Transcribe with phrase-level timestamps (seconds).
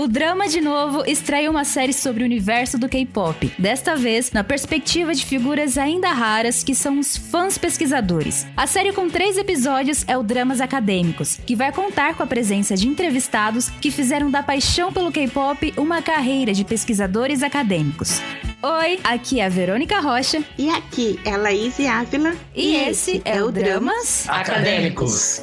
[0.00, 4.42] O Drama de Novo estreia uma série sobre o universo do K-pop, desta vez na
[4.42, 8.46] perspectiva de figuras ainda raras que são os fãs pesquisadores.
[8.56, 12.74] A série com três episódios é o Dramas Acadêmicos, que vai contar com a presença
[12.74, 18.22] de entrevistados que fizeram da paixão pelo K-pop uma carreira de pesquisadores acadêmicos.
[18.62, 20.42] Oi, aqui é a Verônica Rocha.
[20.56, 22.34] E aqui é a Laís Ávila.
[22.54, 25.42] E, e esse, esse é, é o Dramas Acadêmicos.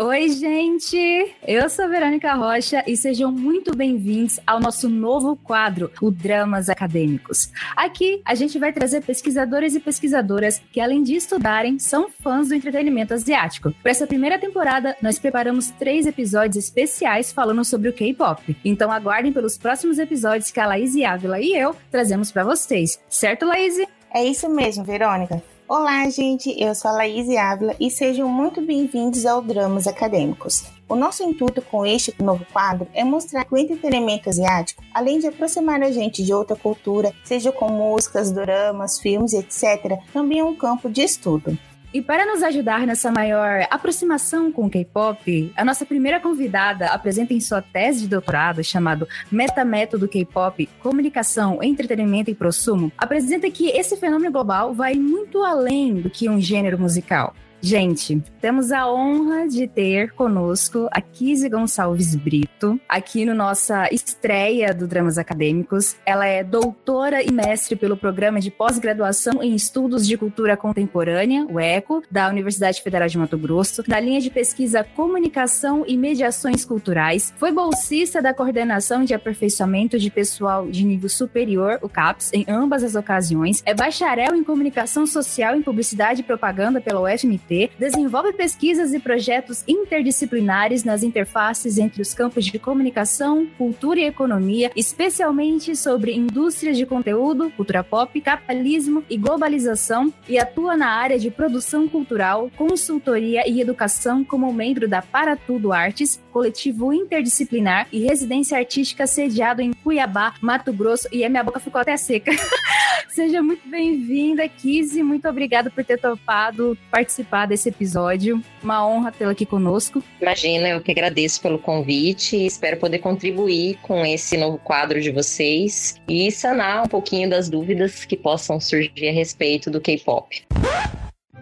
[0.00, 1.34] Oi, gente!
[1.44, 6.68] Eu sou a Verônica Rocha e sejam muito bem-vindos ao nosso novo quadro, o Dramas
[6.68, 7.50] Acadêmicos.
[7.74, 12.54] Aqui a gente vai trazer pesquisadores e pesquisadoras que, além de estudarem, são fãs do
[12.54, 13.74] entretenimento asiático.
[13.82, 18.56] Para essa primeira temporada, nós preparamos três episódios especiais falando sobre o K-pop.
[18.64, 23.00] Então aguardem pelos próximos episódios que a Laís Ávila e eu trazemos para vocês.
[23.08, 23.76] Certo, Laís?
[24.14, 25.42] É isso mesmo, Verônica.
[25.68, 30.64] Olá, gente, eu sou a Laís Ávila e sejam muito bem-vindos ao Dramas Acadêmicos.
[30.88, 35.26] O nosso intuito com este novo quadro é mostrar que o entretenimento asiático, além de
[35.26, 40.56] aproximar a gente de outra cultura, seja com músicas, dramas, filmes, etc., também é um
[40.56, 41.58] campo de estudo.
[41.92, 47.32] E para nos ajudar nessa maior aproximação com o K-pop, a nossa primeira convidada apresenta
[47.32, 53.96] em sua tese de doutorado, chamado Metamétodo K-pop, Comunicação, Entretenimento e Prosumo, apresenta que esse
[53.96, 57.34] fenômeno global vai muito além do que um gênero musical.
[57.60, 64.72] Gente, temos a honra de ter conosco a Kizzy Gonçalves Brito, aqui no nossa estreia
[64.72, 65.96] do Dramas Acadêmicos.
[66.06, 71.58] Ela é doutora e mestre pelo programa de pós-graduação em Estudos de Cultura Contemporânea, o
[71.58, 77.34] ECO, da Universidade Federal de Mato Grosso, da linha de pesquisa Comunicação e Mediações Culturais.
[77.38, 82.84] Foi bolsista da Coordenação de Aperfeiçoamento de Pessoal de Nível Superior, o CAPS, em ambas
[82.84, 83.64] as ocasiões.
[83.66, 87.47] É bacharel em Comunicação Social em Publicidade e Propaganda pela UFMT
[87.78, 94.70] desenvolve pesquisas e projetos interdisciplinares nas interfaces entre os campos de comunicação, cultura e economia,
[94.76, 101.30] especialmente sobre indústrias de conteúdo, cultura pop, capitalismo e globalização, e atua na área de
[101.30, 108.56] produção cultural, consultoria e educação como membro da Para Tudo Artes, coletivo interdisciplinar e residência
[108.56, 112.30] artística sediado em Cuiabá, Mato Grosso, e a minha boca ficou até seca.
[113.10, 115.02] Seja muito bem-vinda, Kizzy.
[115.02, 118.40] Muito obrigada por ter topado participar desse episódio.
[118.62, 120.00] Uma honra tê-la aqui conosco.
[120.20, 125.10] Imagina, eu que agradeço pelo convite e espero poder contribuir com esse novo quadro de
[125.10, 130.44] vocês e sanar um pouquinho das dúvidas que possam surgir a respeito do K-pop.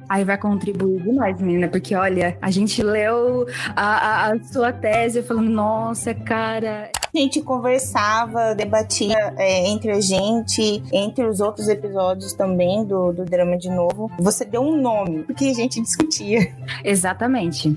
[0.08, 5.22] Aí vai contribuir demais, menina, porque olha, a gente leu a, a, a sua tese
[5.22, 12.32] falando, nossa, cara, a gente conversava, debatia é, entre a gente, entre os outros episódios
[12.34, 14.10] também do, do Drama de Novo.
[14.18, 16.52] Você deu um nome, porque a gente discutia.
[16.84, 17.76] Exatamente.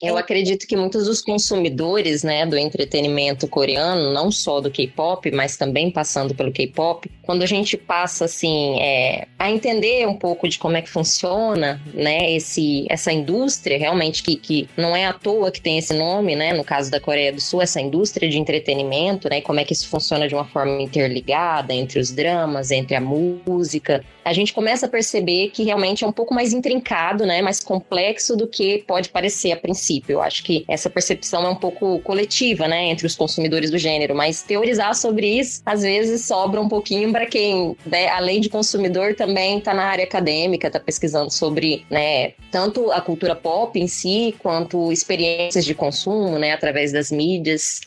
[0.00, 5.56] Eu acredito que muitos dos consumidores, né, do entretenimento coreano, não só do K-pop, mas
[5.56, 10.56] também passando pelo K-pop, quando a gente passa assim é, a entender um pouco de
[10.56, 15.50] como é que funciona, né, esse essa indústria realmente que, que não é à toa
[15.50, 19.28] que tem esse nome, né, no caso da Coreia do Sul, essa indústria de entretenimento,
[19.28, 23.00] né, como é que isso funciona de uma forma interligada entre os dramas, entre a
[23.00, 27.58] música, a gente começa a perceber que realmente é um pouco mais intrincado, né, mais
[27.58, 30.14] complexo do que pode parecer a princípio princípio.
[30.14, 34.14] Eu acho que essa percepção é um pouco coletiva, né, entre os consumidores do gênero,
[34.14, 39.14] mas teorizar sobre isso às vezes sobra um pouquinho para quem, né, além de consumidor,
[39.14, 44.34] também está na área acadêmica, está pesquisando sobre, né, tanto a cultura pop em si,
[44.38, 47.80] quanto experiências de consumo, né, através das mídias.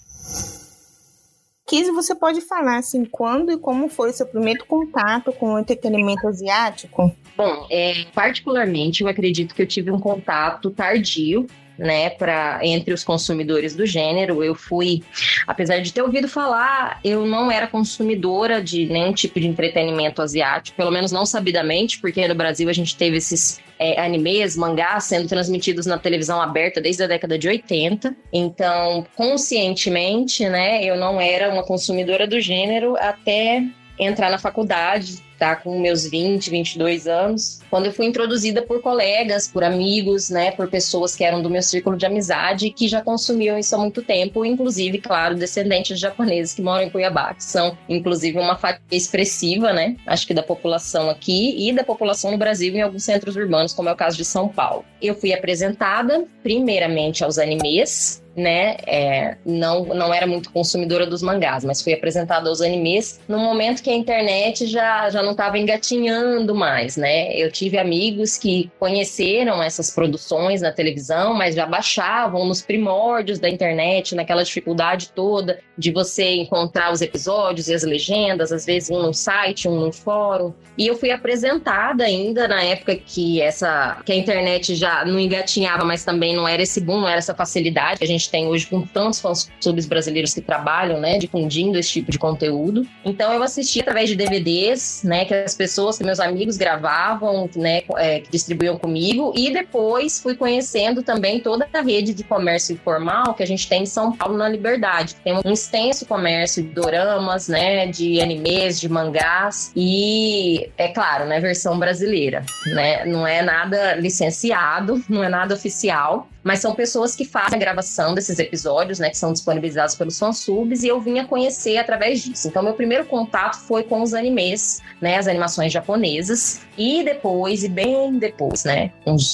[1.67, 5.59] Kizzy, você pode falar assim quando e como foi o seu primeiro contato com o
[5.59, 7.16] entretenimento asiático?
[7.38, 13.03] Bom, é, particularmente eu acredito que eu tive um contato tardio né, para entre os
[13.03, 14.43] consumidores do gênero.
[14.43, 15.03] Eu fui,
[15.47, 20.77] apesar de ter ouvido falar, eu não era consumidora de nenhum tipo de entretenimento asiático,
[20.77, 25.27] pelo menos não sabidamente, porque no Brasil a gente teve esses é, animes, mangás sendo
[25.27, 28.16] transmitidos na televisão aberta desde a década de 80.
[28.31, 33.63] Então, conscientemente, né, eu não era uma consumidora do gênero até
[34.01, 39.47] entrar na faculdade, tá com meus 20, 22 anos, quando eu fui introduzida por colegas,
[39.47, 43.57] por amigos, né, por pessoas que eram do meu círculo de amizade que já consumiam
[43.57, 47.75] isso há muito tempo, inclusive, claro, descendentes de japoneses que moram em Cuiabá, que são,
[47.89, 52.75] inclusive, uma fatia expressiva, né, acho que da população aqui e da população no Brasil
[52.75, 54.85] em alguns centros urbanos, como é o caso de São Paulo.
[55.01, 61.63] Eu fui apresentada, primeiramente, aos animes, né, é, não, não era muito consumidora dos mangás,
[61.63, 66.55] mas fui apresentada aos animes no momento que a internet já, já não estava engatinhando
[66.55, 67.33] mais, né?
[67.35, 73.49] Eu tive amigos que conheceram essas produções na televisão, mas já baixavam nos primórdios da
[73.49, 79.01] internet, naquela dificuldade toda de você encontrar os episódios e as legendas, às vezes um
[79.01, 80.53] no site, um no fórum.
[80.77, 85.84] E eu fui apresentada ainda na época que essa que a internet já não engatinhava,
[85.84, 88.68] mas também não era esse boom, não era essa facilidade que a gente tem hoje
[88.68, 92.85] com tantos fãs subs brasileiros que trabalham, né, difundindo esse tipo de conteúdo.
[93.03, 97.82] Então eu assisti através de DVDs, né, que as pessoas, que meus amigos gravavam, né,
[97.97, 103.34] é, que distribuíam comigo, e depois fui conhecendo também toda a rede de comércio informal
[103.34, 105.16] que a gente tem em São Paulo na Liberdade.
[105.23, 111.40] Tem um extenso comércio de doramas, né, de animes, de mangás e é claro, né,
[111.40, 113.06] versão brasileira, né?
[113.06, 118.14] Não é nada licenciado, não é nada oficial, mas são pessoas que fazem a gravação
[118.14, 122.47] desses episódios, né, que são disponibilizados pelos fansubs, e eu vim a conhecer através disso.
[122.47, 127.70] Então, meu primeiro contato foi com os animes, né, as animações japonesas, e depois, e
[127.70, 129.28] bem depois, né, uns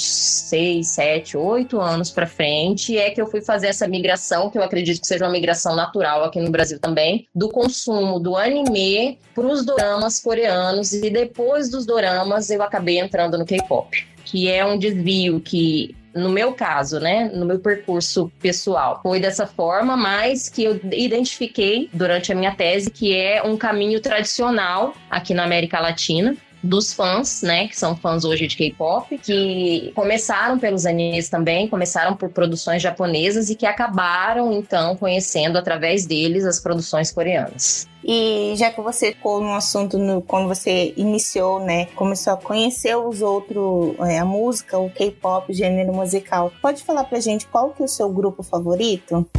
[0.50, 4.64] seis, sete, oito anos para frente, é que eu fui fazer essa migração, que eu
[4.64, 9.46] acredito que seja uma migração natural aqui no Brasil também, do consumo do anime para
[9.46, 14.78] os doramas coreanos, e depois dos doramas eu acabei entrando no K-pop que é um
[14.78, 20.64] desvio que no meu caso, né, no meu percurso pessoal, foi dessa forma, mas que
[20.64, 26.36] eu identifiquei durante a minha tese que é um caminho tradicional aqui na América Latina,
[26.64, 32.16] dos fãs, né, que são fãs hoje de K-pop, que começaram pelos animes também, começaram
[32.16, 37.88] por produções japonesas e que acabaram então conhecendo através deles as produções coreanas.
[38.08, 42.96] E já que você ficou no assunto no, quando você iniciou, né, começou a conhecer
[42.96, 47.72] os outros, é, a música, o K-pop, o gênero musical, pode falar pra gente qual
[47.72, 49.30] que é o seu grupo favorito?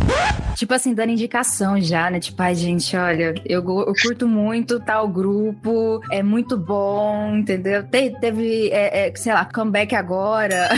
[0.55, 2.20] Tipo assim, dando indicação já, né?
[2.20, 7.82] Tipo, ai, gente, olha, eu, eu curto muito tal grupo, é muito bom, entendeu?
[7.85, 10.69] Te, teve, é, é, sei lá, comeback agora.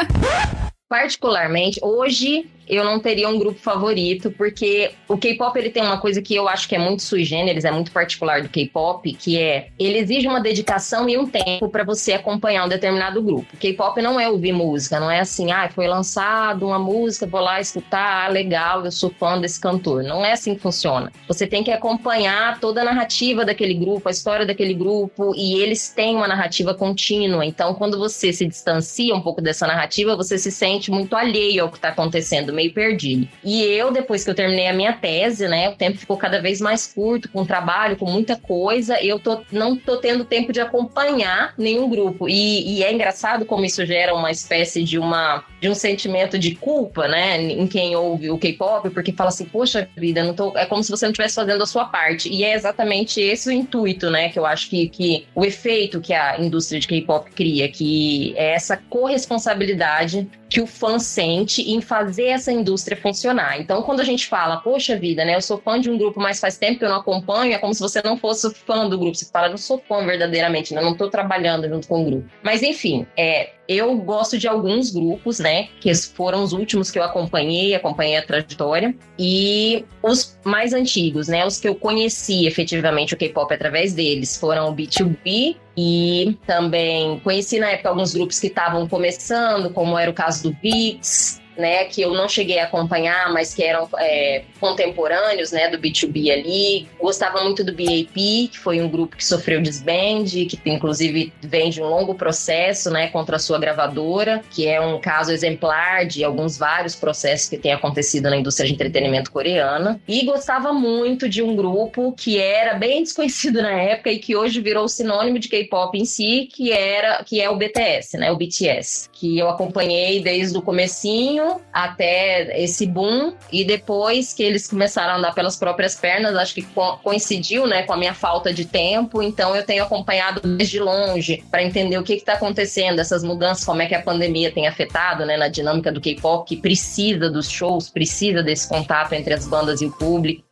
[0.88, 6.22] Particularmente, hoje eu não teria um grupo favorito, porque o K-pop ele tem uma coisa
[6.22, 9.68] que eu acho que é muito sui generis, é muito particular do K-pop, que é
[9.78, 13.56] ele exige uma dedicação e um tempo para você acompanhar um determinado grupo.
[13.58, 17.60] K-pop não é ouvir música, não é assim, ah, foi lançado uma música, vou lá
[17.60, 20.02] escutar, ah, legal, eu sou fã desse cantor.
[20.02, 21.12] Não é assim que funciona.
[21.28, 25.88] Você tem que acompanhar toda a narrativa daquele grupo, a história daquele grupo, e eles
[25.88, 27.44] têm uma narrativa contínua.
[27.44, 31.70] Então, quando você se distancia um pouco dessa narrativa, você se sente muito alheio ao
[31.70, 33.28] que está acontecendo meio perdido.
[33.42, 36.60] E eu, depois que eu terminei a minha tese, né, o tempo ficou cada vez
[36.60, 41.54] mais curto, com trabalho, com muita coisa, eu tô, não tô tendo tempo de acompanhar
[41.58, 42.28] nenhum grupo.
[42.28, 46.54] E, e é engraçado como isso gera uma espécie de uma de um sentimento de
[46.54, 50.66] culpa, né, em quem ouve o K-pop, porque fala assim, poxa vida, não tô, é
[50.66, 52.28] como se você não estivesse fazendo a sua parte.
[52.28, 56.12] E é exatamente esse o intuito, né, que eu acho que, que o efeito que
[56.12, 62.26] a indústria de K-pop cria, que é essa corresponsabilidade que o fã sente em fazer
[62.26, 63.60] essa indústria funcionar.
[63.60, 66.38] Então, quando a gente fala, poxa vida, né, eu sou fã de um grupo, mas
[66.38, 69.16] faz tempo que eu não acompanho, é como se você não fosse fã do grupo.
[69.16, 72.28] Você fala, não sou fã verdadeiramente, né, não estou trabalhando junto com o grupo.
[72.40, 75.68] Mas, enfim, é, eu gosto de alguns grupos, né?
[75.80, 78.94] Que foram os últimos que eu acompanhei, acompanhei a trajetória.
[79.18, 81.46] E os mais antigos, né?
[81.46, 85.56] Os que eu conheci efetivamente o K-pop através deles foram o B2B.
[85.76, 90.56] E também conheci na época alguns grupos que estavam começando, como era o caso do
[90.62, 95.78] VIX, né, que eu não cheguei a acompanhar, mas que eram é, contemporâneos, né, do
[95.78, 96.88] B2B ali.
[97.00, 101.80] Gostava muito do BAP, que foi um grupo que sofreu desband, que inclusive vem de
[101.80, 106.56] um longo processo, né, contra a sua gravadora, que é um caso exemplar de alguns
[106.58, 110.00] vários processos que têm acontecido na indústria de entretenimento coreana.
[110.08, 114.60] E gostava muito de um grupo que era bem desconhecido na época e que hoje
[114.60, 119.08] virou sinônimo de K-pop em si, que era que é o BTS, né, o BTS,
[119.12, 123.34] que eu acompanhei desde o comecinho até esse boom.
[123.52, 126.66] E depois que eles começaram a andar pelas próprias pernas, acho que
[127.02, 131.62] coincidiu, né, com a minha falta de tempo, então eu tenho acompanhado desde longe para
[131.62, 135.36] entender o que está acontecendo, essas mudanças, como é que a pandemia tem afetado, né,
[135.36, 139.86] na dinâmica do K-pop, que precisa dos shows, precisa desse contato entre as bandas e
[139.86, 140.44] o público.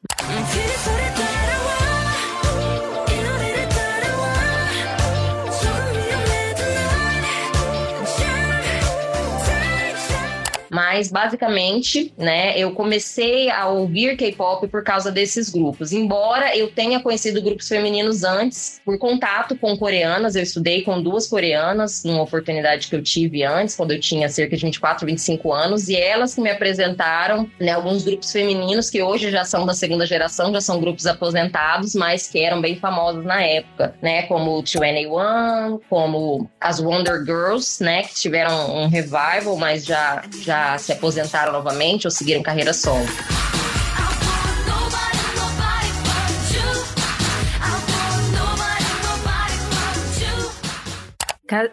[10.92, 15.90] Mas basicamente, né, eu comecei a ouvir K-pop por causa desses grupos.
[15.90, 21.26] Embora eu tenha conhecido grupos femininos antes, por contato com coreanas, eu estudei com duas
[21.26, 25.88] coreanas, numa oportunidade que eu tive antes, quando eu tinha cerca de 24, 25 anos,
[25.88, 30.04] e elas que me apresentaram, né, alguns grupos femininos que hoje já são da segunda
[30.04, 34.62] geração, já são grupos aposentados, mas que eram bem famosos na época, né, como o
[34.62, 41.52] 21, como as Wonder Girls, né, que tiveram um revival, mas já, já se aposentaram
[41.52, 43.06] novamente ou seguiram carreira solo.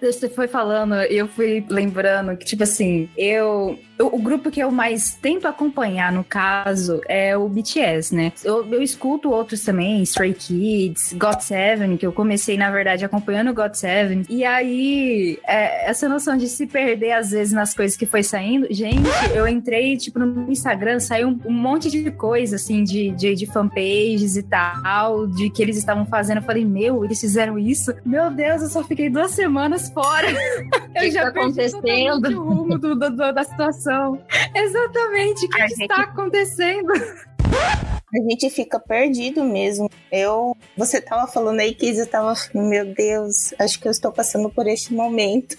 [0.01, 4.71] Você foi falando, eu fui lembrando que, tipo assim, eu o, o, grupo que eu
[4.71, 8.31] mais tento acompanhar, no caso, é o BTS, né?
[8.43, 13.53] Eu, eu escuto outros também, Stray Kids, GOT7, que eu comecei, na verdade, acompanhando o
[13.53, 14.25] GOT7.
[14.29, 18.67] E aí, é, essa noção de se perder, às vezes, nas coisas que foi saindo.
[18.71, 23.35] Gente, eu entrei, tipo, no Instagram, saiu um, um monte de coisa, assim, de, de,
[23.35, 26.37] de fanpages e tal, de que eles estavam fazendo.
[26.37, 27.93] Eu falei, meu, eles fizeram isso?
[28.05, 30.27] Meu Deus, eu só fiquei duas semanas fora.
[30.95, 32.27] eu que já tá acontecendo?
[32.29, 34.19] o rumo do, do, do, da situação
[34.55, 35.45] Exatamente.
[35.45, 35.81] O que, que gente...
[35.81, 36.91] está acontecendo?
[36.93, 39.89] A gente fica perdido mesmo.
[40.11, 44.49] Eu, você tava falando aí que eu tava, meu Deus, acho que eu estou passando
[44.49, 45.57] por este momento.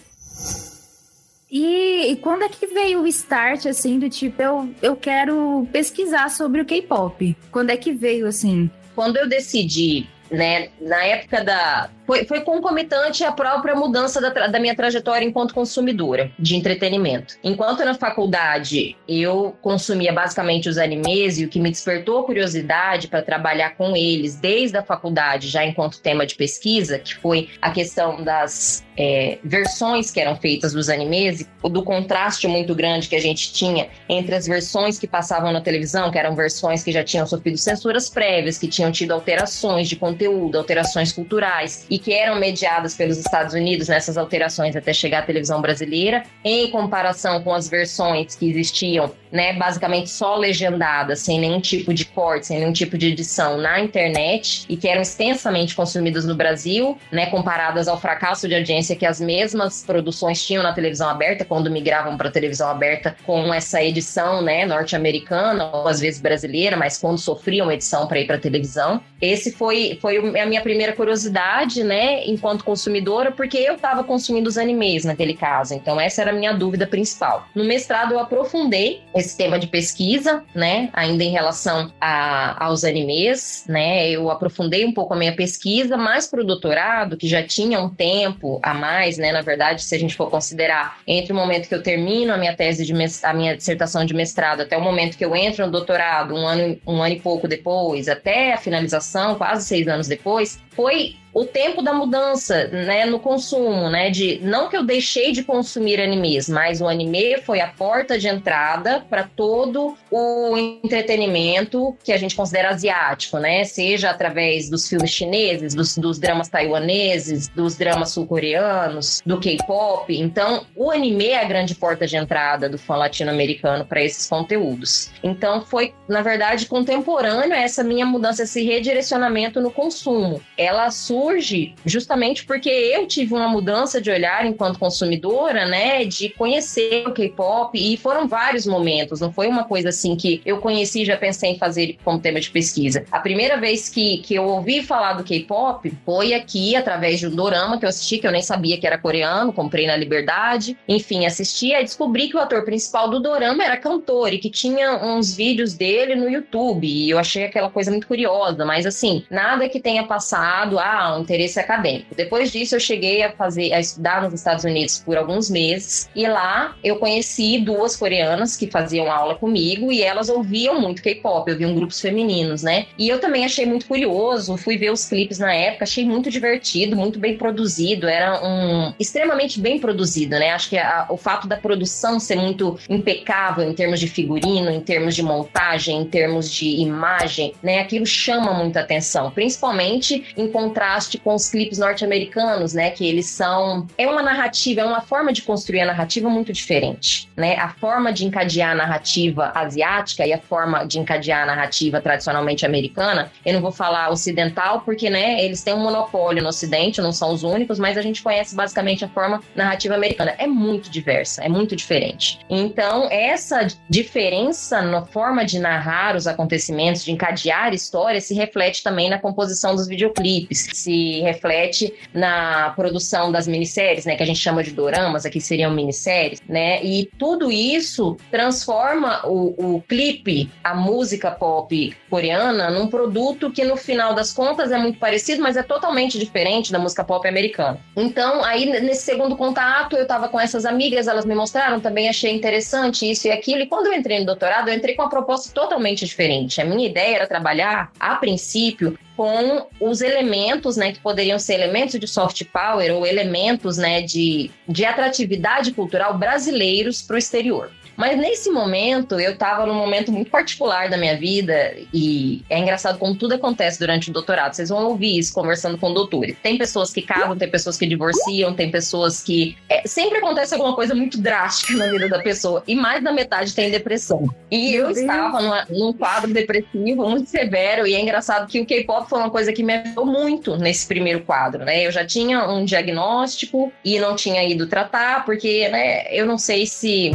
[1.50, 6.30] E, e, quando é que veio o start, assim, do tipo, eu, eu quero pesquisar
[6.30, 7.36] sobre o K-pop?
[7.50, 8.70] Quando é que veio, assim?
[8.94, 14.58] Quando eu decidi, né, na época da, foi, foi concomitante à própria mudança da, da
[14.58, 17.36] minha trajetória enquanto consumidora de entretenimento.
[17.44, 23.22] Enquanto na faculdade eu consumia basicamente os animes e o que me despertou curiosidade para
[23.22, 28.24] trabalhar com eles desde a faculdade, já enquanto tema de pesquisa, que foi a questão
[28.24, 33.52] das é, versões que eram feitas dos animes, do contraste muito grande que a gente
[33.52, 37.56] tinha entre as versões que passavam na televisão, que eram versões que já tinham sofrido
[37.56, 43.18] censuras prévias, que tinham tido alterações de conteúdo, alterações culturais, e que eram mediadas pelos
[43.18, 48.48] Estados Unidos nessas alterações até chegar à televisão brasileira, em comparação com as versões que
[48.48, 53.56] existiam, né, basicamente só legendadas, sem nenhum tipo de corte, sem nenhum tipo de edição
[53.56, 58.96] na internet e que eram extensamente consumidas no Brasil, né, comparadas ao fracasso de audiência
[58.96, 63.82] que as mesmas produções tinham na televisão aberta quando migravam para televisão aberta com essa
[63.82, 69.00] edição, né, norte-americana ou às vezes brasileira, mas quando sofriam edição para ir para televisão.
[69.20, 74.56] Esse foi foi a minha primeira curiosidade, né, enquanto consumidora, porque eu estava consumindo os
[74.56, 75.74] animes naquele caso.
[75.74, 77.46] Então, essa era a minha dúvida principal.
[77.54, 83.64] No mestrado, eu aprofundei esse tema de pesquisa, né, ainda em relação a, aos animes,
[83.68, 87.80] né, eu aprofundei um pouco a minha pesquisa, mas para o doutorado, que já tinha
[87.80, 91.68] um tempo a mais, né, na verdade, se a gente for considerar entre o momento
[91.68, 95.16] que eu termino a minha tese de a minha dissertação de mestrado até o momento
[95.16, 99.36] que eu entro no doutorado, um ano, um ano e pouco depois, até a finalização,
[99.36, 104.68] quase seis anos depois, foi o tempo da mudança, né, no consumo, né, de não
[104.68, 109.24] que eu deixei de consumir animes, mas o anime foi a porta de entrada para
[109.24, 115.96] todo o entretenimento que a gente considera asiático, né, seja através dos filmes chineses, dos,
[115.96, 120.12] dos dramas taiwaneses, dos dramas sul-coreanos, do K-pop.
[120.18, 125.10] Então, o anime é a grande porta de entrada do fã latino-americano para esses conteúdos.
[125.22, 130.40] Então, foi, na verdade, contemporâneo essa minha mudança, esse redirecionamento no consumo.
[130.56, 136.30] Ela surge surge justamente porque eu tive uma mudança de olhar enquanto consumidora, né, de
[136.30, 141.02] conhecer o K-pop e foram vários momentos, não foi uma coisa assim que eu conheci
[141.02, 143.04] e já pensei em fazer como tema de pesquisa.
[143.10, 147.34] A primeira vez que, que eu ouvi falar do K-pop foi aqui, através de um
[147.34, 151.26] dorama que eu assisti, que eu nem sabia que era coreano, comprei na Liberdade, enfim,
[151.26, 155.34] assisti e descobri que o ator principal do dorama era cantor e que tinha uns
[155.34, 159.80] vídeos dele no YouTube e eu achei aquela coisa muito curiosa, mas assim, nada que
[159.80, 162.14] tenha passado, ah, um interesse acadêmico.
[162.14, 166.26] Depois disso, eu cheguei a fazer, a estudar nos Estados Unidos por alguns meses e
[166.26, 171.74] lá eu conheci duas coreanas que faziam aula comigo e elas ouviam muito K-pop, ouviam
[171.74, 172.86] grupos femininos, né?
[172.98, 176.96] E eu também achei muito curioso, fui ver os clipes na época, achei muito divertido,
[176.96, 180.50] muito bem produzido, era um extremamente bem produzido, né?
[180.50, 184.80] Acho que a, o fato da produção ser muito impecável em termos de figurino, em
[184.80, 187.80] termos de montagem, em termos de imagem, né?
[187.80, 192.90] Aquilo chama muita atenção, principalmente em contraste contraste com os clipes norte-americanos, né?
[192.90, 193.86] Que eles são.
[193.96, 197.56] É uma narrativa, é uma forma de construir a narrativa muito diferente, né?
[197.56, 202.66] A forma de encadear a narrativa asiática e a forma de encadear a narrativa tradicionalmente
[202.66, 207.12] americana, eu não vou falar ocidental, porque, né, eles têm um monopólio no ocidente, não
[207.12, 210.34] são os únicos, mas a gente conhece basicamente a forma narrativa americana.
[210.38, 212.38] É muito diversa, é muito diferente.
[212.48, 219.08] Então, essa diferença na forma de narrar os acontecimentos, de encadear histórias, se reflete também
[219.08, 224.62] na composição dos videoclipes, se reflete na produção das minisséries, né, que a gente chama
[224.62, 231.30] de doramas, aqui seriam minisséries, né, e tudo isso transforma o, o clipe, a música
[231.30, 236.18] pop coreana, num produto que no final das contas é muito parecido, mas é totalmente
[236.18, 237.78] diferente da música pop americana.
[237.96, 242.34] Então, aí nesse segundo contato, eu estava com essas amigas, elas me mostraram, também achei
[242.34, 245.52] interessante isso e aquilo, e quando eu entrei no doutorado, eu entrei com uma proposta
[245.54, 246.60] totalmente diferente.
[246.60, 251.98] A minha ideia era trabalhar, a princípio, com os elementos, né, que poderiam ser elementos
[251.98, 257.70] de soft power ou elementos, né, de, de atratividade cultural brasileiros para o exterior.
[258.00, 262.98] Mas nesse momento, eu estava num momento muito particular da minha vida, e é engraçado
[262.98, 264.54] como tudo acontece durante o doutorado.
[264.54, 266.34] Vocês vão ouvir isso conversando com doutores.
[266.42, 269.54] Tem pessoas que casam, tem pessoas que divorciam, tem pessoas que.
[269.68, 273.54] É, sempre acontece alguma coisa muito drástica na vida da pessoa, e mais da metade
[273.54, 274.26] tem depressão.
[274.50, 274.98] E Meu eu Deus.
[274.98, 279.30] estava numa, num quadro depressivo muito severo, e é engraçado que o K-pop foi uma
[279.30, 281.86] coisa que me ajudou muito nesse primeiro quadro, né?
[281.86, 286.64] Eu já tinha um diagnóstico e não tinha ido tratar, porque, né, eu não sei
[286.64, 287.12] se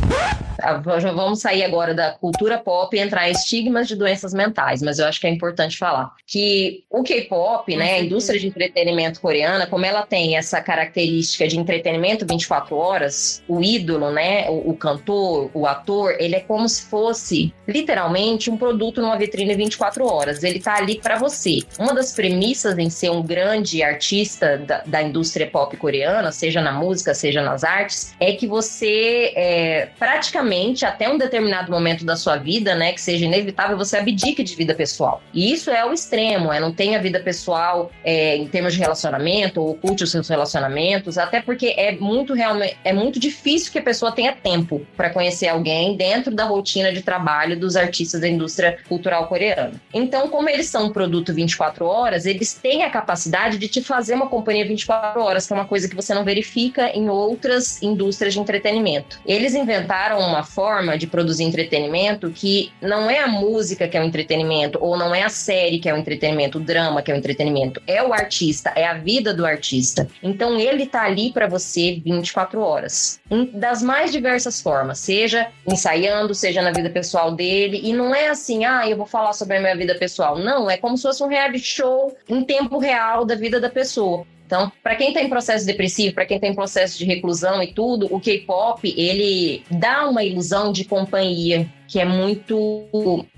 [1.00, 5.00] já vamos sair agora da cultura pop e entrar em estigmas de doenças mentais, mas
[5.00, 9.68] eu acho que é importante falar que o K-pop, né, a indústria de entretenimento coreana,
[9.68, 15.50] como ela tem essa característica de entretenimento 24 horas, o ídolo, né, o, o cantor,
[15.54, 20.44] o ator, ele é como se fosse literalmente um produto numa vitrine 24 horas.
[20.44, 21.60] Ele tá ali para você.
[21.80, 26.72] Uma das premissas em ser um grande artista da, da, indústria pop coreana, seja na
[26.72, 30.55] música, seja nas artes, é que você é, praticamente
[30.86, 34.74] até um determinado momento da sua vida, né, que seja inevitável, você abdique de vida
[34.74, 35.22] pessoal.
[35.34, 39.62] E isso é o extremo, é não tenha vida pessoal é, em termos de relacionamento,
[39.62, 43.82] ou oculte os seus relacionamentos, até porque é muito realmente é muito difícil que a
[43.82, 48.78] pessoa tenha tempo para conhecer alguém dentro da rotina de trabalho dos artistas da indústria
[48.88, 49.74] cultural coreana.
[49.94, 54.14] Então, como eles são um produto 24 horas, eles têm a capacidade de te fazer
[54.14, 58.34] uma companhia 24 horas, que é uma coisa que você não verifica em outras indústrias
[58.34, 59.20] de entretenimento.
[59.26, 64.04] Eles inventaram uma forma de produzir entretenimento que não é a música que é o
[64.04, 67.18] entretenimento, ou não é a série que é o entretenimento, o drama que é o
[67.18, 70.08] entretenimento, é o artista, é a vida do artista.
[70.22, 73.20] Então ele tá ali para você 24 horas,
[73.54, 78.66] das mais diversas formas, seja ensaiando, seja na vida pessoal dele, e não é assim,
[78.66, 80.38] ah, eu vou falar sobre a minha vida pessoal.
[80.38, 84.26] Não, é como se fosse um reality show em tempo real da vida da pessoa.
[84.46, 87.74] Então, para quem está em processo depressivo, para quem está em processo de reclusão e
[87.74, 92.86] tudo, o K-pop ele dá uma ilusão de companhia que é muito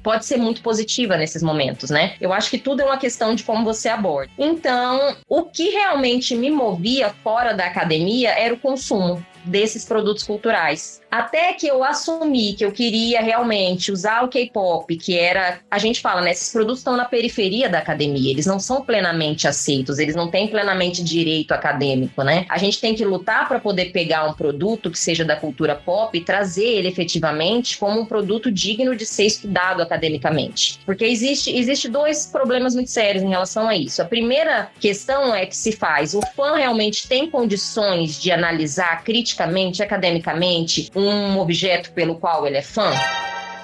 [0.01, 2.15] pode ser muito positiva nesses momentos, né?
[2.21, 4.31] Eu acho que tudo é uma questão de como você aborda.
[4.37, 11.01] Então, o que realmente me movia fora da academia era o consumo desses produtos culturais.
[11.09, 15.59] Até que eu assumi que eu queria realmente usar o K-pop, que era.
[15.71, 16.31] A gente fala, né?
[16.31, 20.47] Esses produtos estão na periferia da academia, eles não são plenamente aceitos, eles não têm
[20.47, 22.45] plenamente direito acadêmico, né?
[22.49, 26.17] A gente tem que lutar para poder pegar um produto que seja da cultura pop
[26.17, 30.79] e trazer ele efetivamente como um produto digno de ser estudado academicamente.
[30.85, 34.01] Porque existe, existe dois problemas muito sérios em relação a isso.
[34.01, 39.81] A primeira questão é que se faz: o fã realmente tem condições de analisar criticamente,
[39.81, 42.91] academicamente, um objeto pelo qual ele é fã?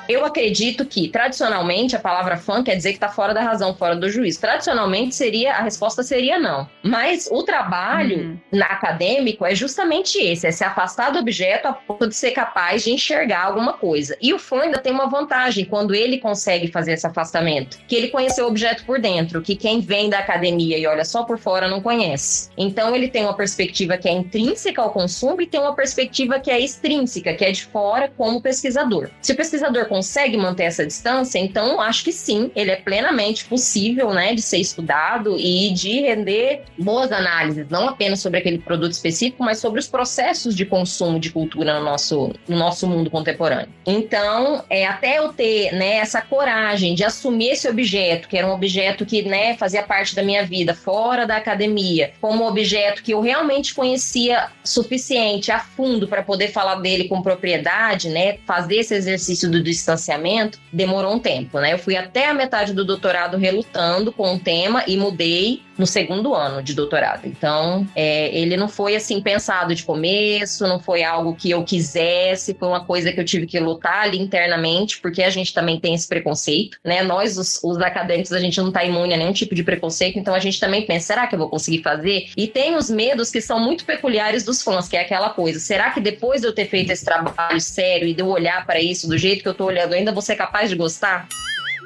[0.07, 3.95] Eu acredito que, tradicionalmente, a palavra fã quer dizer que está fora da razão, fora
[3.95, 4.41] do juízo.
[4.41, 6.67] Tradicionalmente, seria a resposta seria não.
[6.83, 8.37] Mas o trabalho uhum.
[8.51, 12.83] na acadêmico é justamente esse: é se afastar do objeto a ponto de ser capaz
[12.83, 14.17] de enxergar alguma coisa.
[14.21, 18.09] E o fã ainda tem uma vantagem quando ele consegue fazer esse afastamento, que ele
[18.09, 21.67] conheceu o objeto por dentro, que quem vem da academia e olha só por fora
[21.67, 22.49] não conhece.
[22.57, 26.51] Então ele tem uma perspectiva que é intrínseca ao consumo e tem uma perspectiva que
[26.51, 29.09] é extrínseca, que é de fora como pesquisador.
[29.21, 34.11] Se o pesquisador consegue manter essa distância, então acho que sim, ele é plenamente possível,
[34.11, 39.43] né, de ser estudado e de render boas análises, não apenas sobre aquele produto específico,
[39.43, 43.69] mas sobre os processos de consumo de cultura no nosso, no nosso mundo contemporâneo.
[43.85, 48.51] Então, é até eu ter, né, essa coragem de assumir esse objeto, que era um
[48.51, 53.21] objeto que, né, fazia parte da minha vida, fora da academia, como objeto que eu
[53.21, 59.51] realmente conhecia suficiente a fundo para poder falar dele com propriedade, né, fazer esse exercício
[59.51, 61.73] do distanciamento, demorou um tempo, né?
[61.73, 66.33] Eu fui até a metade do doutorado relutando com o tema e mudei no segundo
[66.33, 67.25] ano de doutorado.
[67.25, 72.53] Então, é, ele não foi assim pensado de começo, não foi algo que eu quisesse,
[72.53, 75.95] foi uma coisa que eu tive que lutar ali internamente, porque a gente também tem
[75.95, 77.01] esse preconceito, né?
[77.01, 80.33] Nós, os, os acadêmicos, a gente não está imune a nenhum tipo de preconceito, então
[80.33, 82.29] a gente também pensa, será que eu vou conseguir fazer?
[82.37, 85.91] E tem os medos que são muito peculiares dos fãs, que é aquela coisa, será
[85.91, 89.07] que depois de eu ter feito esse trabalho sério e de eu olhar para isso
[89.07, 91.27] do jeito que eu estou olhando, ainda vou ser capaz de gostar?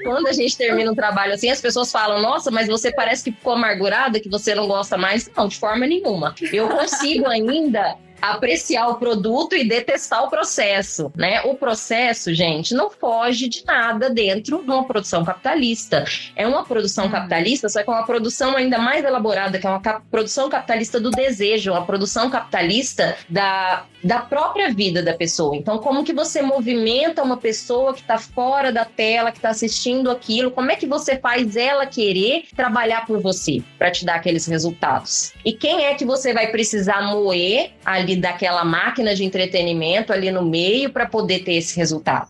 [0.04, 3.32] quando a gente termina um trabalho assim, as pessoas falam: Nossa, mas você parece que
[3.32, 5.30] ficou amargurada, que você não gosta mais.
[5.36, 6.34] Não, de forma nenhuma.
[6.52, 11.42] Eu consigo ainda apreciar o produto e detestar o processo, né?
[11.42, 16.06] O processo, gente, não foge de nada dentro de uma produção capitalista.
[16.36, 17.12] É uma produção uhum.
[17.12, 21.00] capitalista, só que é uma produção ainda mais elaborada, que é uma cap produção capitalista
[21.00, 25.56] do desejo, uma produção capitalista da, da própria vida da pessoa.
[25.56, 30.10] Então, como que você movimenta uma pessoa que está fora da tela, que está assistindo
[30.10, 30.52] aquilo?
[30.52, 35.34] Como é que você faz ela querer trabalhar por você para te dar aqueles resultados?
[35.44, 40.32] E quem é que você vai precisar moer ali ali daquela máquina de entretenimento ali
[40.32, 42.30] no meio para poder ter esse resultado.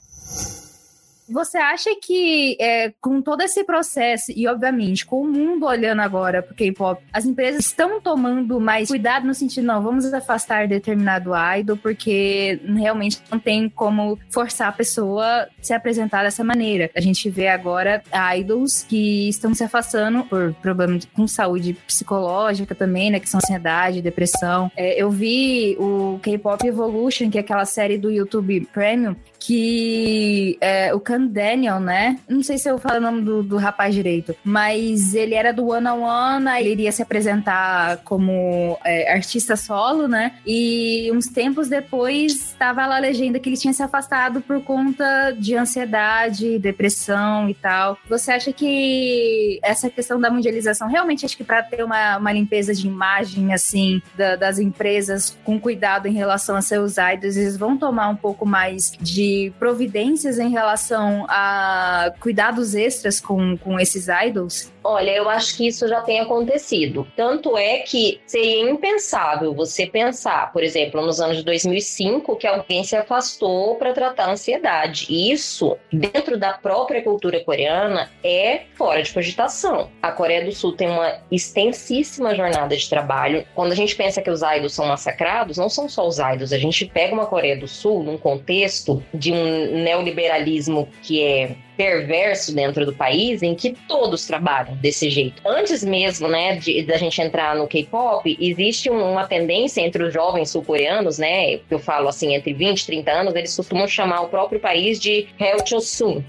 [1.30, 6.42] Você acha que é, com todo esse processo, e obviamente com o mundo olhando agora
[6.42, 11.32] para o K-pop, as empresas estão tomando mais cuidado no sentido, não, vamos afastar determinado
[11.58, 16.90] idol, porque realmente não tem como forçar a pessoa se apresentar dessa maneira.
[16.96, 18.02] A gente vê agora
[18.38, 23.20] idols que estão se afastando por problemas com saúde psicológica também, né?
[23.20, 24.72] Que são ansiedade, depressão.
[24.76, 30.94] É, eu vi o K-Pop Evolution, que é aquela série do YouTube Premium, que é,
[30.94, 32.20] o Can Daniel, né?
[32.28, 35.68] Não sei se eu falo o nome do, do rapaz direito, mas ele era do
[35.68, 40.34] One on One, ele iria se apresentar como é, artista solo, né?
[40.46, 45.32] E uns tempos depois estava lá a legenda que ele tinha se afastado por conta
[45.32, 47.98] de ansiedade, depressão e tal.
[48.10, 52.74] Você acha que essa questão da mundialização, realmente acho que para ter uma, uma limpeza
[52.74, 57.78] de imagem, assim, da, das empresas com cuidado em relação a seus idols, eles vão
[57.78, 59.27] tomar um pouco mais de
[59.60, 64.72] providências em relação a cuidados extras com, com esses idols?
[64.90, 67.06] Olha, eu acho que isso já tem acontecido.
[67.14, 72.86] Tanto é que seria impensável você pensar, por exemplo, nos anos de 2005, que alguém
[72.86, 75.06] se afastou para tratar a ansiedade.
[75.10, 79.92] Isso, dentro da própria cultura coreana, é fora de cogitação.
[80.02, 83.46] A Coreia do Sul tem uma extensíssima jornada de trabalho.
[83.54, 86.54] Quando a gente pensa que os idols são massacrados, não são só os idols.
[86.54, 92.54] A gente pega uma Coreia do Sul num contexto de um neoliberalismo que é perverso
[92.54, 95.42] dentro do país em que todos trabalham desse jeito.
[95.46, 100.50] Antes mesmo, né, de, da gente entrar no K-pop, existe uma tendência entre os jovens
[100.50, 104.30] sul-coreanos, né, que eu falo assim, entre 20 e 30 anos, eles costumam chamar o
[104.30, 105.58] próprio país de Heo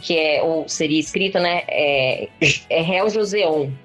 [0.00, 2.28] que é, ou seria escrito, né, é,
[2.68, 2.82] é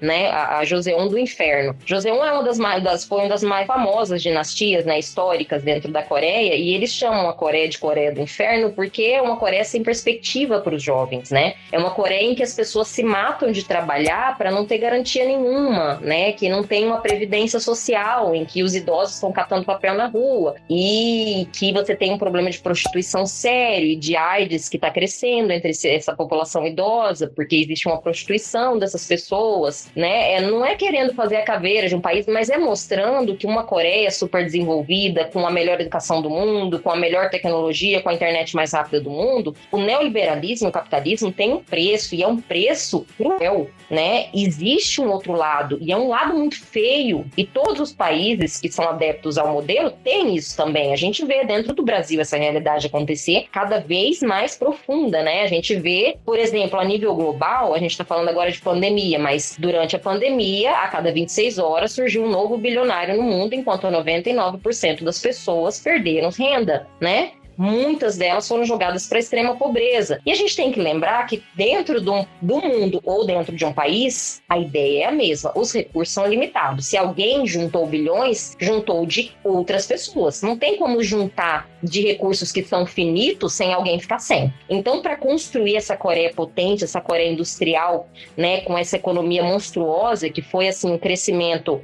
[0.00, 1.76] né, a, a Joseon do inferno.
[1.86, 5.90] Joseon é uma das mais, das, foi uma das mais famosas dinastias, né, históricas dentro
[5.90, 9.64] da Coreia, e eles chamam a Coreia de Coreia do Inferno porque é uma Coreia
[9.64, 11.53] sem perspectiva para os jovens, né?
[11.74, 15.24] É uma Coreia em que as pessoas se matam de trabalhar para não ter garantia
[15.24, 16.32] nenhuma, né?
[16.32, 20.54] Que não tem uma previdência social, em que os idosos estão catando papel na rua
[20.70, 25.52] e que você tem um problema de prostituição sério e de AIDS que está crescendo
[25.52, 30.34] entre essa população idosa, porque existe uma prostituição dessas pessoas, né?
[30.34, 33.64] É, não é querendo fazer a caveira de um país, mas é mostrando que uma
[33.64, 38.14] Coreia super desenvolvida, com a melhor educação do mundo, com a melhor tecnologia, com a
[38.14, 42.26] internet mais rápida do mundo, o neoliberalismo, o capitalismo tem tem um preço e é
[42.26, 44.28] um preço cruel, né?
[44.32, 48.70] Existe um outro lado e é um lado muito feio e todos os países que
[48.70, 50.94] são adeptos ao modelo têm isso também.
[50.94, 55.42] A gente vê dentro do Brasil essa realidade acontecer cada vez mais profunda, né?
[55.42, 59.18] A gente vê, por exemplo, a nível global, a gente está falando agora de pandemia,
[59.18, 63.86] mas durante a pandemia, a cada 26 horas surgiu um novo bilionário no mundo, enquanto
[63.86, 67.32] 99% das pessoas perderam renda, né?
[67.56, 70.20] Muitas delas foram jogadas para a extrema pobreza.
[70.24, 73.72] E a gente tem que lembrar que dentro do, do mundo ou dentro de um
[73.72, 75.52] país, a ideia é a mesma.
[75.54, 76.86] Os recursos são limitados.
[76.86, 80.42] Se alguém juntou bilhões, juntou de outras pessoas.
[80.42, 84.52] Não tem como juntar de recursos que são finitos sem alguém ficar sem.
[84.68, 90.42] Então, para construir essa Coreia potente, essa Coreia industrial, né, com essa economia monstruosa que
[90.42, 91.80] foi assim um crescimento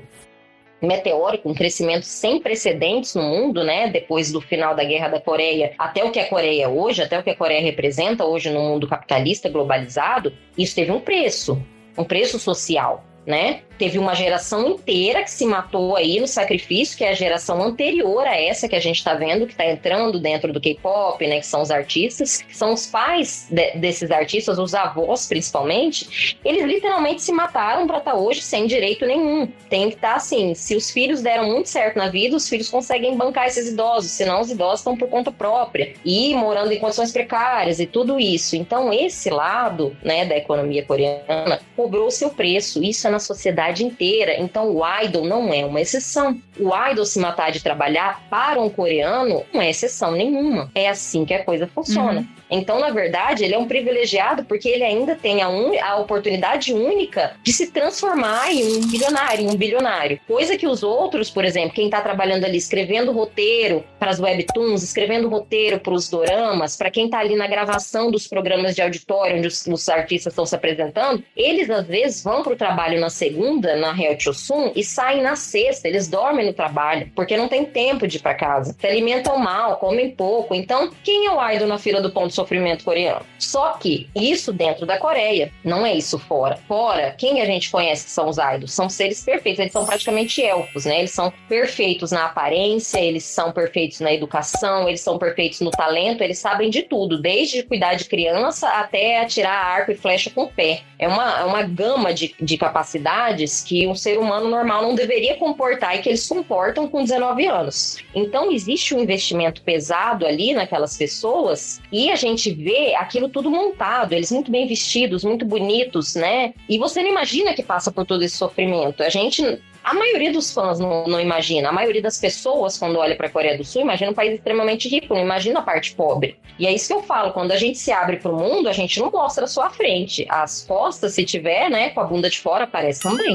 [0.86, 3.88] meteórico, um crescimento sem precedentes no mundo, né?
[3.88, 7.18] Depois do final da Guerra da Coreia, até o que a Coreia é hoje, até
[7.18, 11.60] o que a Coreia representa hoje no mundo capitalista globalizado, isso teve um preço,
[11.96, 13.62] um preço social, né?
[13.80, 18.26] Teve uma geração inteira que se matou aí no sacrifício, que é a geração anterior
[18.26, 21.40] a essa que a gente está vendo, que está entrando dentro do K-pop, né?
[21.40, 26.36] Que são os artistas, que são os pais de, desses artistas, os avós principalmente.
[26.44, 29.46] Eles literalmente se mataram para estar tá hoje sem direito nenhum.
[29.70, 32.68] Tem que estar tá, assim: se os filhos deram muito certo na vida, os filhos
[32.68, 37.12] conseguem bancar esses idosos, senão os idosos estão por conta própria e morando em condições
[37.12, 38.56] precárias e tudo isso.
[38.56, 42.84] Então, esse lado né, da economia coreana cobrou seu preço.
[42.84, 44.38] Isso é na sociedade inteira.
[44.38, 46.40] Então, o idol não é uma exceção.
[46.59, 50.70] O idol se matar de trabalhar para um coreano não é exceção nenhuma.
[50.74, 52.20] É assim que a coisa funciona.
[52.20, 52.39] Uhum.
[52.50, 55.72] Então, na verdade, ele é um privilegiado porque ele ainda tem a, un...
[55.80, 60.20] a oportunidade única de se transformar em um bilionário, um bilionário.
[60.26, 64.82] Coisa que os outros, por exemplo, quem está trabalhando ali escrevendo roteiro para as webtoons,
[64.82, 69.36] escrevendo roteiro para os doramas, para quem está ali na gravação dos programas de auditório
[69.36, 73.10] onde os, os artistas estão se apresentando, eles às vezes vão para o trabalho na
[73.10, 75.88] segunda, na Real Chosun, e saem na sexta.
[75.88, 78.74] Eles dormem no trabalho porque não tem tempo de ir para casa.
[78.78, 80.54] Se alimentam mal, comem pouco.
[80.54, 83.24] Então, quem é o idol na fila do ponto sofrimento coreano.
[83.38, 86.57] Só que isso dentro da Coreia, não é isso fora.
[86.68, 88.72] Fora, quem a gente conhece são os idols?
[88.72, 90.98] São seres perfeitos, eles são praticamente elfos, né?
[90.98, 96.22] Eles são perfeitos na aparência, eles são perfeitos na educação, eles são perfeitos no talento,
[96.22, 100.48] eles sabem de tudo, desde cuidar de criança até atirar arco e flecha com o
[100.48, 100.83] pé.
[100.98, 105.37] É uma, é uma gama de, de capacidades que um ser humano normal não deveria
[105.37, 107.98] comportar e que eles comportam com 19 anos.
[108.14, 113.50] Então, existe um investimento pesado ali naquelas pessoas e a gente gente vê aquilo tudo
[113.50, 116.54] montado, eles muito bem vestidos, muito bonitos, né?
[116.68, 119.02] E você não imagina que passa por todo esse sofrimento.
[119.02, 121.70] A gente a maioria dos fãs não, não, imagina.
[121.70, 124.88] A maioria das pessoas, quando olha para a Coreia do Sul, imagina um país extremamente
[124.88, 126.36] rico, não imagina a parte pobre.
[126.58, 127.32] E é isso que eu falo.
[127.32, 130.26] Quando a gente se abre para o mundo, a gente não mostra a sua frente.
[130.28, 133.34] As costas, se tiver, né, com a bunda de fora, aparece também.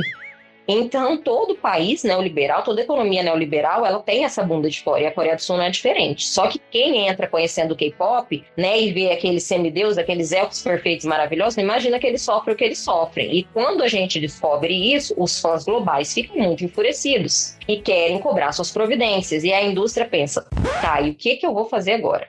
[0.68, 5.12] Então, todo país neoliberal, toda economia neoliberal, ela tem essa bunda de fora, e a
[5.12, 6.26] Coreia do Sul não é diferente.
[6.26, 11.06] Só que quem entra conhecendo o K-pop, né, e vê aqueles semideus, aqueles elfos perfeitos
[11.06, 13.36] maravilhosos, imagina que eles sofrem o que eles sofrem.
[13.36, 18.52] E quando a gente descobre isso, os fãs globais ficam muito enfurecidos e querem cobrar
[18.52, 19.44] suas providências.
[19.44, 20.48] E a indústria pensa,
[20.82, 22.28] tá, e o que, que eu vou fazer agora?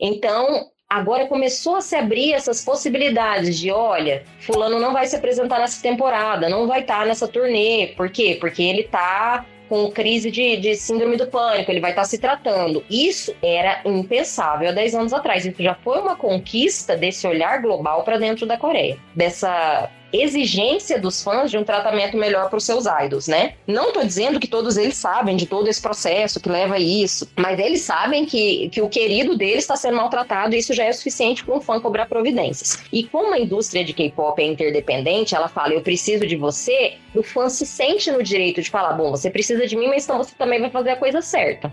[0.00, 5.58] Então, Agora começou a se abrir essas possibilidades de, olha, fulano não vai se apresentar
[5.58, 7.92] nessa temporada, não vai estar tá nessa turnê.
[7.96, 8.36] Por quê?
[8.40, 12.18] Porque ele está com crise de, de, síndrome do pânico, ele vai estar tá se
[12.18, 12.84] tratando.
[12.88, 15.44] Isso era impensável há 10 anos atrás.
[15.44, 21.22] Isso já foi uma conquista desse olhar global para dentro da Coreia, dessa exigência dos
[21.22, 23.54] fãs de um tratamento melhor para os seus idols, né?
[23.66, 27.28] Não estou dizendo que todos eles sabem de todo esse processo que leva a isso,
[27.36, 30.92] mas eles sabem que, que o querido deles está sendo maltratado e isso já é
[30.92, 32.82] suficiente para um fã cobrar providências.
[32.92, 37.22] E como a indústria de K-pop é interdependente, ela fala, eu preciso de você, o
[37.22, 40.34] fã se sente no direito de falar, bom, você precisa de mim, mas então você
[40.36, 41.70] também vai fazer a coisa certa.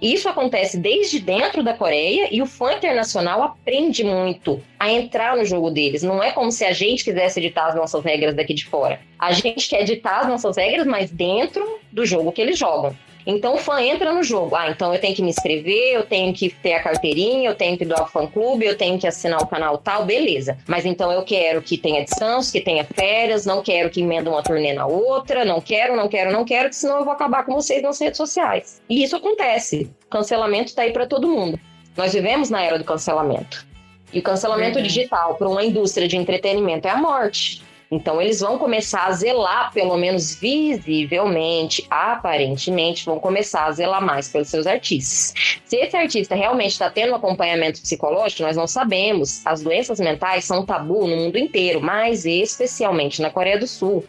[0.00, 5.44] Isso acontece desde dentro da Coreia e o fã internacional aprende muito a entrar no
[5.44, 6.02] jogo deles.
[6.04, 9.00] Não é como se a gente quisesse editar as nossas regras daqui de fora.
[9.18, 12.94] A gente quer editar as nossas regras, mas dentro do jogo que eles jogam.
[13.30, 14.56] Então o fã entra no jogo.
[14.56, 17.76] Ah, então eu tenho que me inscrever, eu tenho que ter a carteirinha, eu tenho
[17.76, 20.56] que doar o fã clube, eu tenho que assinar o canal tal, beleza.
[20.66, 24.42] Mas então eu quero que tenha descanso, que tenha férias, não quero que emenda uma
[24.42, 27.52] turnê na outra, não quero, não quero, não quero, que senão eu vou acabar com
[27.52, 28.80] vocês nas redes sociais.
[28.88, 29.90] E isso acontece.
[30.08, 31.60] cancelamento tá aí para todo mundo.
[31.94, 33.66] Nós vivemos na era do cancelamento.
[34.10, 34.84] E o cancelamento uhum.
[34.84, 37.62] digital para uma indústria de entretenimento é a morte.
[37.90, 44.28] Então, eles vão começar a zelar, pelo menos visivelmente, aparentemente, vão começar a zelar mais
[44.28, 45.32] pelos seus artistas.
[45.64, 49.40] Se esse artista realmente está tendo acompanhamento psicológico, nós não sabemos.
[49.46, 54.04] As doenças mentais são tabu no mundo inteiro, mas especialmente na Coreia do Sul.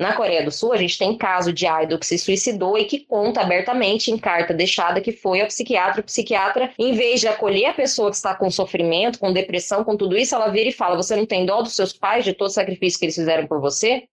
[0.00, 3.00] Na Coreia do Sul, a gente tem caso de idol que se suicidou e que
[3.00, 6.00] conta abertamente em carta deixada que foi ao psiquiatra.
[6.00, 9.98] O psiquiatra, em vez de acolher a pessoa que está com sofrimento, com depressão, com
[9.98, 12.48] tudo isso, ela vira e fala: Você não tem dó dos seus pais, de todo
[12.48, 14.04] o sacrifício que eles fizeram por você?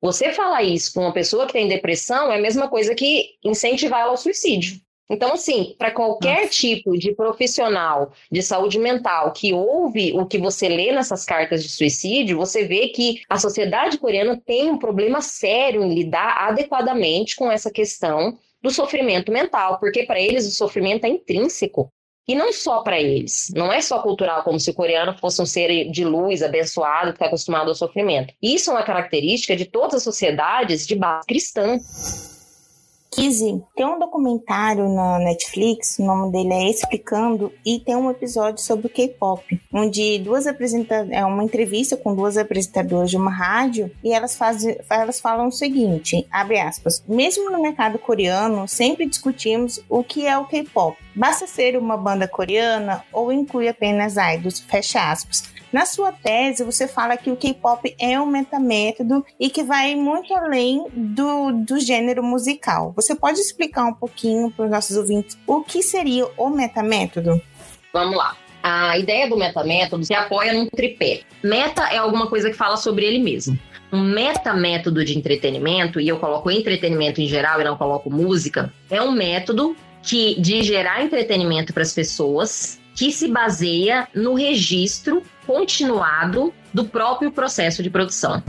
[0.00, 4.02] Você falar isso com uma pessoa que tem depressão é a mesma coisa que incentivar
[4.02, 4.83] ela ao suicídio.
[5.08, 6.50] Então, assim, para qualquer Nossa.
[6.50, 11.68] tipo de profissional de saúde mental que ouve o que você lê nessas cartas de
[11.68, 17.52] suicídio, você vê que a sociedade coreana tem um problema sério em lidar adequadamente com
[17.52, 21.92] essa questão do sofrimento mental, porque para eles o sofrimento é intrínseco.
[22.26, 25.44] E não só para eles, não é só cultural, como se o coreano fosse um
[25.44, 28.32] ser de luz, abençoado, que está acostumado ao sofrimento.
[28.42, 31.78] Isso é uma característica de todas as sociedades de base cristã.
[33.14, 38.60] Kizzy, tem um documentário na Netflix, o nome dele é Explicando, e tem um episódio
[38.60, 43.88] sobre o K-pop, onde duas apresentadoras, é uma entrevista com duas apresentadoras de uma rádio,
[44.02, 49.80] e elas, fazem, elas falam o seguinte, abre aspas, mesmo no mercado coreano, sempre discutimos
[49.88, 50.98] o que é o K-pop.
[51.14, 55.53] Basta ser uma banda coreana ou inclui apenas idols, fecha aspas.
[55.74, 60.32] Na sua tese, você fala que o K-pop é um metamétodo e que vai muito
[60.32, 62.92] além do, do gênero musical.
[62.94, 67.42] Você pode explicar um pouquinho para os nossos ouvintes o que seria o metamétodo?
[67.92, 68.36] Vamos lá.
[68.62, 71.22] A ideia do metamétodo se apoia num tripé.
[71.42, 73.58] Meta é alguma coisa que fala sobre ele mesmo.
[73.92, 79.02] Um metamétodo de entretenimento, e eu coloco entretenimento em geral e não coloco música, é
[79.02, 86.52] um método que de gerar entretenimento para as pessoas que se baseia no registro continuado
[86.72, 88.42] do próprio processo de produção.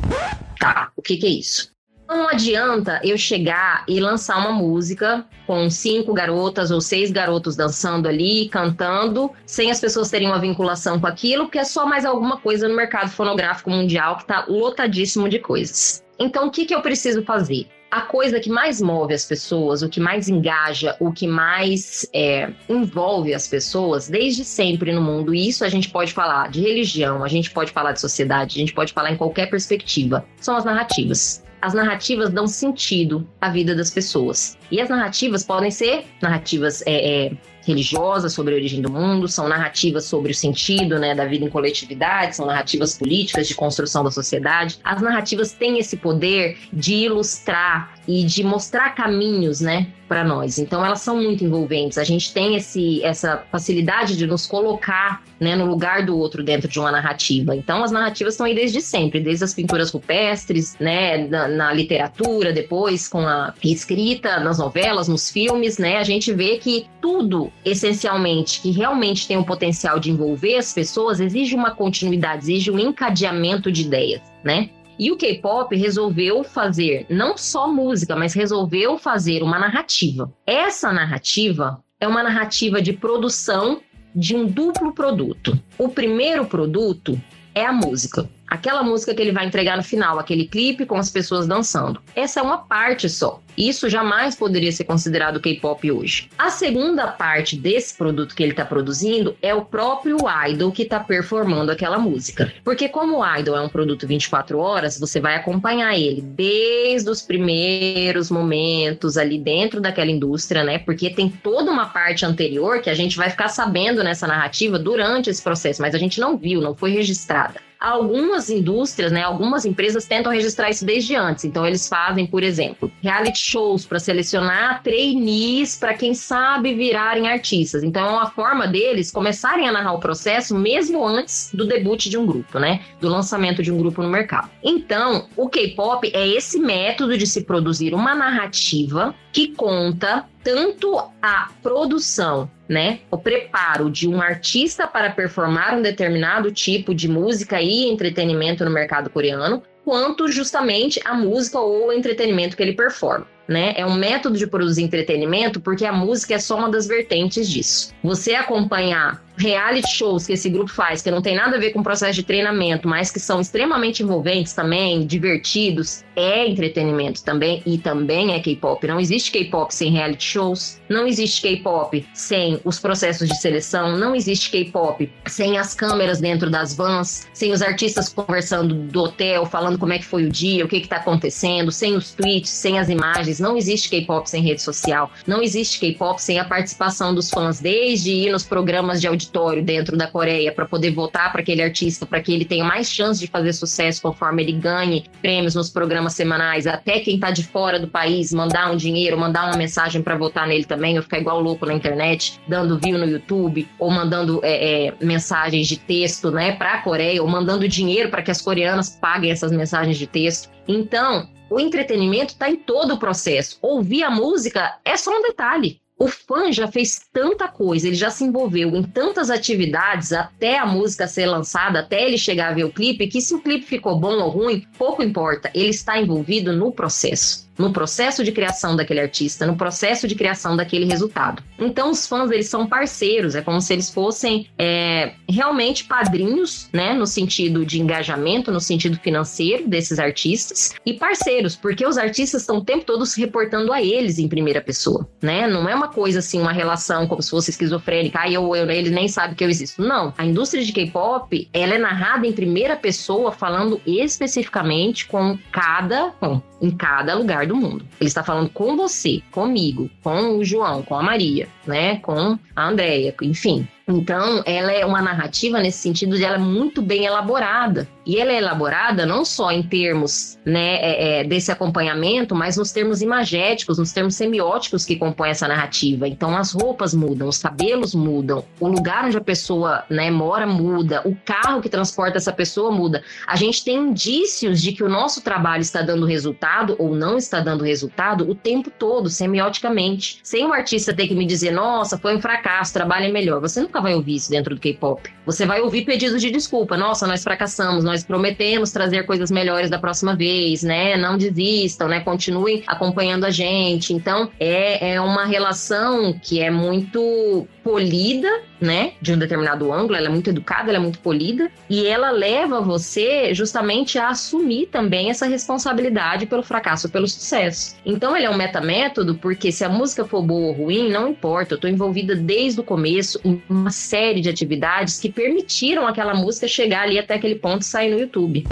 [0.59, 1.75] Tá, o que, que é isso?
[2.07, 8.07] Não adianta eu chegar e lançar uma música com cinco garotas ou seis garotos dançando
[8.07, 12.37] ali, cantando, sem as pessoas terem uma vinculação com aquilo, porque é só mais alguma
[12.37, 16.03] coisa no mercado fonográfico mundial que está lotadíssimo de coisas.
[16.19, 17.67] Então, o que, que eu preciso fazer?
[17.89, 22.51] A coisa que mais move as pessoas, o que mais engaja, o que mais é,
[22.67, 27.23] envolve as pessoas desde sempre no mundo, e isso a gente pode falar de religião,
[27.23, 30.65] a gente pode falar de sociedade, a gente pode falar em qualquer perspectiva, são as
[30.65, 31.43] narrativas.
[31.61, 34.55] As narrativas dão sentido à vida das pessoas.
[34.71, 37.31] E as narrativas podem ser narrativas é, é,
[37.65, 41.49] religiosas sobre a origem do mundo, são narrativas sobre o sentido né, da vida em
[41.49, 44.79] coletividade, são narrativas políticas de construção da sociedade.
[44.83, 50.59] As narrativas têm esse poder de ilustrar e de mostrar caminhos, né, para nós.
[50.59, 51.97] Então elas são muito envolventes.
[51.97, 56.67] A gente tem esse, essa facilidade de nos colocar, né, no lugar do outro dentro
[56.67, 57.55] de uma narrativa.
[57.55, 62.53] Então as narrativas estão aí desde sempre, desde as pinturas rupestres, né, na, na literatura,
[62.53, 68.61] depois com a escrita, nas novelas, nos filmes, né, a gente vê que tudo essencialmente
[68.61, 73.71] que realmente tem o potencial de envolver as pessoas exige uma continuidade, exige um encadeamento
[73.71, 74.69] de ideias, né?
[74.97, 80.31] E o K-pop resolveu fazer não só música, mas resolveu fazer uma narrativa.
[80.47, 83.81] Essa narrativa é uma narrativa de produção
[84.15, 85.59] de um duplo produto.
[85.77, 87.21] O primeiro produto
[87.53, 88.29] é a música.
[88.47, 92.01] Aquela música que ele vai entregar no final, aquele clipe com as pessoas dançando.
[92.15, 93.41] Essa é uma parte só.
[93.57, 96.29] Isso jamais poderia ser considerado K-pop hoje.
[96.37, 100.99] A segunda parte desse produto que ele está produzindo é o próprio idol que está
[100.99, 102.53] performando aquela música.
[102.63, 107.21] Porque como o idol é um produto 24 horas, você vai acompanhar ele desde os
[107.21, 110.79] primeiros momentos ali dentro daquela indústria, né?
[110.79, 115.29] Porque tem toda uma parte anterior que a gente vai ficar sabendo nessa narrativa durante
[115.29, 117.64] esse processo, mas a gente não viu, não foi registrada.
[117.79, 121.45] Algumas indústrias, né, algumas empresas tentam registrar isso desde antes.
[121.45, 127.83] Então, eles fazem, por exemplo, reality shows para selecionar trainees para quem sabe virarem artistas.
[127.83, 132.17] Então, é uma forma deles começarem a narrar o processo mesmo antes do debut de
[132.17, 132.81] um grupo, né?
[132.99, 134.49] Do lançamento de um grupo no mercado.
[134.63, 141.49] Então, o K-pop é esse método de se produzir uma narrativa que conta tanto a
[141.63, 147.89] produção, né, o preparo de um artista para performar um determinado tipo de música e
[147.89, 153.73] entretenimento no mercado coreano, quanto justamente a música ou o entretenimento que ele performa né?
[153.77, 157.93] É um método de produzir entretenimento porque a música é só uma das vertentes disso.
[158.03, 161.79] Você acompanhar reality shows que esse grupo faz, que não tem nada a ver com
[161.79, 167.77] o processo de treinamento, mas que são extremamente envolventes também, divertidos, é entretenimento também e
[167.77, 168.87] também é K-pop.
[168.87, 174.15] Não existe K-pop sem reality shows, não existe K-pop sem os processos de seleção, não
[174.15, 179.77] existe K-pop sem as câmeras dentro das vans, sem os artistas conversando do hotel, falando
[179.77, 182.89] como é que foi o dia, o que está acontecendo, sem os tweets, sem as
[182.89, 187.59] imagens não existe K-pop sem rede social, não existe K-pop sem a participação dos fãs,
[187.59, 192.05] desde ir nos programas de auditório dentro da Coreia para poder votar para aquele artista,
[192.05, 196.13] para que ele tenha mais chance de fazer sucesso conforme ele ganhe prêmios nos programas
[196.13, 200.15] semanais, até quem está de fora do país mandar um dinheiro, mandar uma mensagem para
[200.15, 204.39] votar nele também, ou ficar igual louco na internet, dando view no YouTube, ou mandando
[204.43, 208.41] é, é, mensagens de texto né, para a Coreia, ou mandando dinheiro para que as
[208.41, 210.49] coreanas paguem essas mensagens de texto.
[210.67, 213.57] Então, o entretenimento está em todo o processo.
[213.61, 215.79] Ouvir a música é só um detalhe.
[215.97, 220.65] O fã já fez tanta coisa, ele já se envolveu em tantas atividades até a
[220.65, 223.97] música ser lançada, até ele chegar a ver o clipe, que se o clipe ficou
[223.97, 225.49] bom ou ruim, pouco importa.
[225.55, 227.44] Ele está envolvido no processo.
[227.57, 231.43] No processo de criação daquele artista, no processo de criação daquele resultado.
[231.57, 236.93] Então, os fãs, eles são parceiros, é como se eles fossem é, realmente padrinhos, né,
[236.93, 242.57] no sentido de engajamento, no sentido financeiro desses artistas, e parceiros, porque os artistas estão
[242.57, 245.47] o tempo todo se reportando a eles em primeira pessoa, né?
[245.47, 248.89] Não é uma coisa assim, uma relação como se fosse esquizofrênica, ah, eu, eu, ele
[248.89, 249.81] nem sabe que eu existo.
[249.81, 256.13] Não, a indústria de K-pop, ela é narrada em primeira pessoa, falando especificamente com cada
[256.21, 257.85] um, em cada lugar do mundo.
[257.99, 261.97] Ele está falando com você, comigo, com o João, com a Maria, né?
[261.97, 263.67] Com a Andréia, enfim.
[263.87, 267.87] Então, ela é uma narrativa nesse sentido de ela é muito bem elaborada.
[268.05, 272.71] E ela é elaborada não só em termos né, é, é, desse acompanhamento, mas nos
[272.71, 276.07] termos imagéticos, nos termos semióticos que compõem essa narrativa.
[276.07, 281.01] Então, as roupas mudam, os cabelos mudam, o lugar onde a pessoa né, mora muda,
[281.05, 283.03] o carro que transporta essa pessoa muda.
[283.27, 287.39] A gente tem indícios de que o nosso trabalho está dando resultado ou não está
[287.39, 290.19] dando resultado o tempo todo, semioticamente.
[290.23, 293.41] Sem o artista ter que me dizer, nossa, foi um fracasso, trabalho é melhor.
[293.41, 295.09] Você nunca vai ouvir isso dentro do K-pop.
[295.25, 296.77] Você vai ouvir pedidos de desculpa.
[296.77, 300.95] Nossa, nós fracassamos, nós prometemos trazer coisas melhores da próxima vez, né?
[300.95, 301.99] Não desistam, né?
[301.99, 303.93] Continuem acompanhando a gente.
[303.93, 308.93] Então, é, é uma relação que é muito polida, né?
[309.01, 312.61] De um determinado ângulo, ela é muito educada, ela é muito polida, e ela leva
[312.61, 317.75] você justamente a assumir também essa responsabilidade pelo fracasso, pelo sucesso.
[317.83, 321.55] Então, ele é um metamétodo, porque se a música for boa ou ruim, não importa,
[321.55, 326.47] eu tô envolvida desde o começo em uma série de atividades que permitiram aquela música
[326.47, 328.45] chegar ali até aquele ponto e sair no YouTube.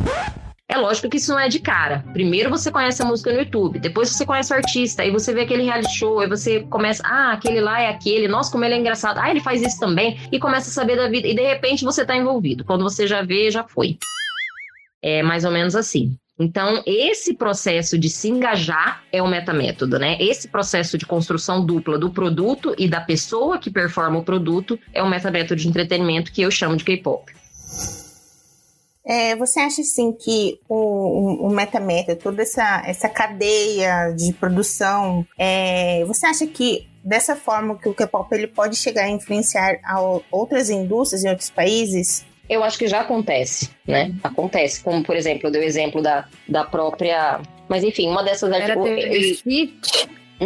[0.70, 2.04] É lógico que isso não é de cara.
[2.14, 5.42] Primeiro você conhece a música no YouTube, depois você conhece o artista, aí você vê
[5.42, 8.78] aquele reality show, aí você começa, ah, aquele lá é aquele, nossa, como ele é
[8.78, 11.84] engraçado, ah, ele faz isso também, e começa a saber da vida, e de repente
[11.84, 12.64] você tá envolvido.
[12.64, 13.98] Quando você já vê, já foi.
[15.02, 16.18] É mais ou menos assim.
[16.40, 20.18] Então, esse processo de se engajar é o metamétodo, né?
[20.20, 25.04] Esse processo de construção dupla do produto e da pessoa que performa o produto é
[25.04, 27.32] o metamétodo de entretenimento que eu chamo de K-pop.
[29.06, 35.26] É, você acha assim que o, o, o meta-meta, toda essa, essa cadeia de produção,
[35.38, 40.00] é, você acha que dessa forma que o K-pop ele pode chegar a influenciar a
[40.32, 42.26] outras indústrias em outros países?
[42.50, 44.14] Eu acho que já acontece, né?
[44.24, 44.82] Acontece.
[44.82, 47.42] Como, por exemplo, eu dei o exemplo da, da própria.
[47.70, 49.44] Mas enfim, uma dessas Era artigos.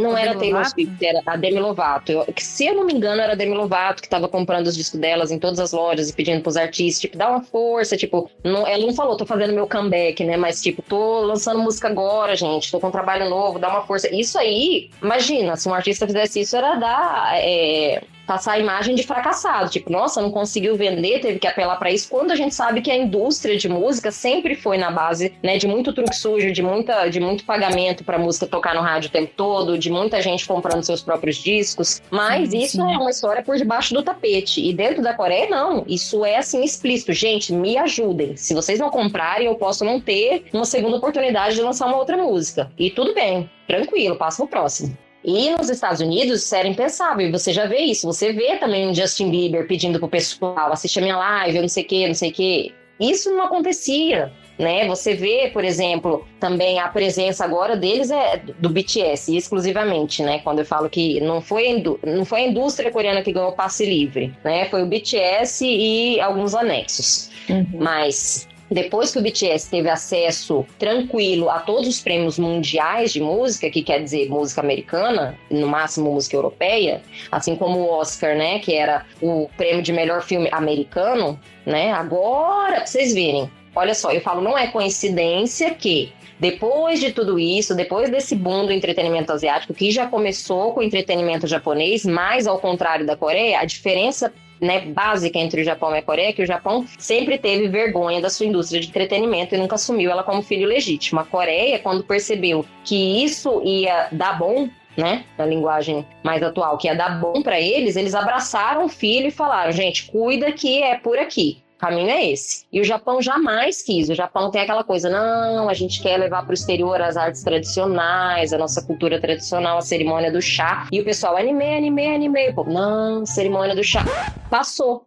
[0.02, 2.12] Não a era Demi Taylor Swift, era a Demi Lovato.
[2.12, 4.76] Eu, que, se eu não me engano, era a Demi Lovato que tava comprando os
[4.76, 8.30] discos delas em todas as lojas e pedindo pros artistas, tipo, dá uma força, tipo,
[8.44, 10.38] não, ela não falou, tô fazendo meu comeback, né?
[10.38, 14.14] Mas, tipo, tô lançando música agora, gente, tô com um trabalho novo, dá uma força.
[14.14, 17.32] Isso aí, imagina, se um artista fizesse isso, era dar.
[17.36, 21.90] É, passar a imagem de fracassado, tipo, nossa, não conseguiu vender, teve que apelar para
[21.90, 25.58] isso, quando a gente sabe que a indústria de música sempre foi na base, né,
[25.58, 29.12] de muito truque sujo, de muita de muito pagamento para música tocar no rádio o
[29.12, 32.94] tempo todo, de muita gente comprando seus próprios discos, mas sim, isso sim.
[32.94, 34.62] é uma história por debaixo do tapete.
[34.68, 37.14] E dentro da Coreia não, isso é assim explícito.
[37.14, 38.36] Gente, me ajudem.
[38.36, 42.18] Se vocês não comprarem, eu posso não ter uma segunda oportunidade de lançar uma outra
[42.18, 42.70] música.
[42.78, 44.98] E tudo bem, tranquilo, passa pro próximo.
[45.28, 48.08] E nos Estados Unidos isso era impensável, e você já vê isso.
[48.08, 51.68] Você vê também o Justin Bieber pedindo pro pessoal, assistir a minha live, eu não
[51.68, 52.74] sei o que, não sei o que.
[52.98, 54.88] Isso não acontecia, né?
[54.88, 60.40] Você vê, por exemplo, também a presença agora deles é do BTS, exclusivamente, né?
[60.40, 64.34] Quando eu falo que não foi, não foi a indústria coreana que ganhou passe livre,
[64.46, 64.66] né?
[64.70, 67.30] Foi o BTS e alguns anexos.
[67.50, 67.68] Uhum.
[67.74, 73.70] Mas depois que o BTS teve acesso tranquilo a todos os prêmios mundiais de música,
[73.70, 77.02] que quer dizer música americana, no máximo música europeia,
[77.32, 81.92] assim como o Oscar, né, que era o prêmio de melhor filme americano, né?
[81.92, 87.40] Agora, pra vocês verem, olha só, eu falo, não é coincidência que depois de tudo
[87.40, 92.46] isso, depois desse boom do entretenimento asiático, que já começou com o entretenimento japonês, mas
[92.46, 96.42] ao contrário da Coreia, a diferença né, básica entre o Japão e a Coreia, que
[96.42, 100.42] o Japão sempre teve vergonha da sua indústria de entretenimento e nunca assumiu ela como
[100.42, 101.20] filho legítimo.
[101.20, 106.88] A Coreia, quando percebeu que isso ia dar bom, né, na linguagem mais atual, que
[106.88, 110.96] ia dar bom para eles, eles abraçaram o filho e falaram: gente, cuida que é
[110.96, 111.62] por aqui.
[111.78, 112.66] O caminho é esse.
[112.74, 114.10] E o Japão jamais quis.
[114.10, 117.44] O Japão tem aquela coisa, não, a gente quer levar para o exterior as artes
[117.44, 120.88] tradicionais, a nossa cultura tradicional, a cerimônia do chá.
[120.92, 122.52] E o pessoal, anime, anime, anime.
[122.54, 124.04] Pô, não, cerimônia do chá.
[124.50, 125.06] Passou.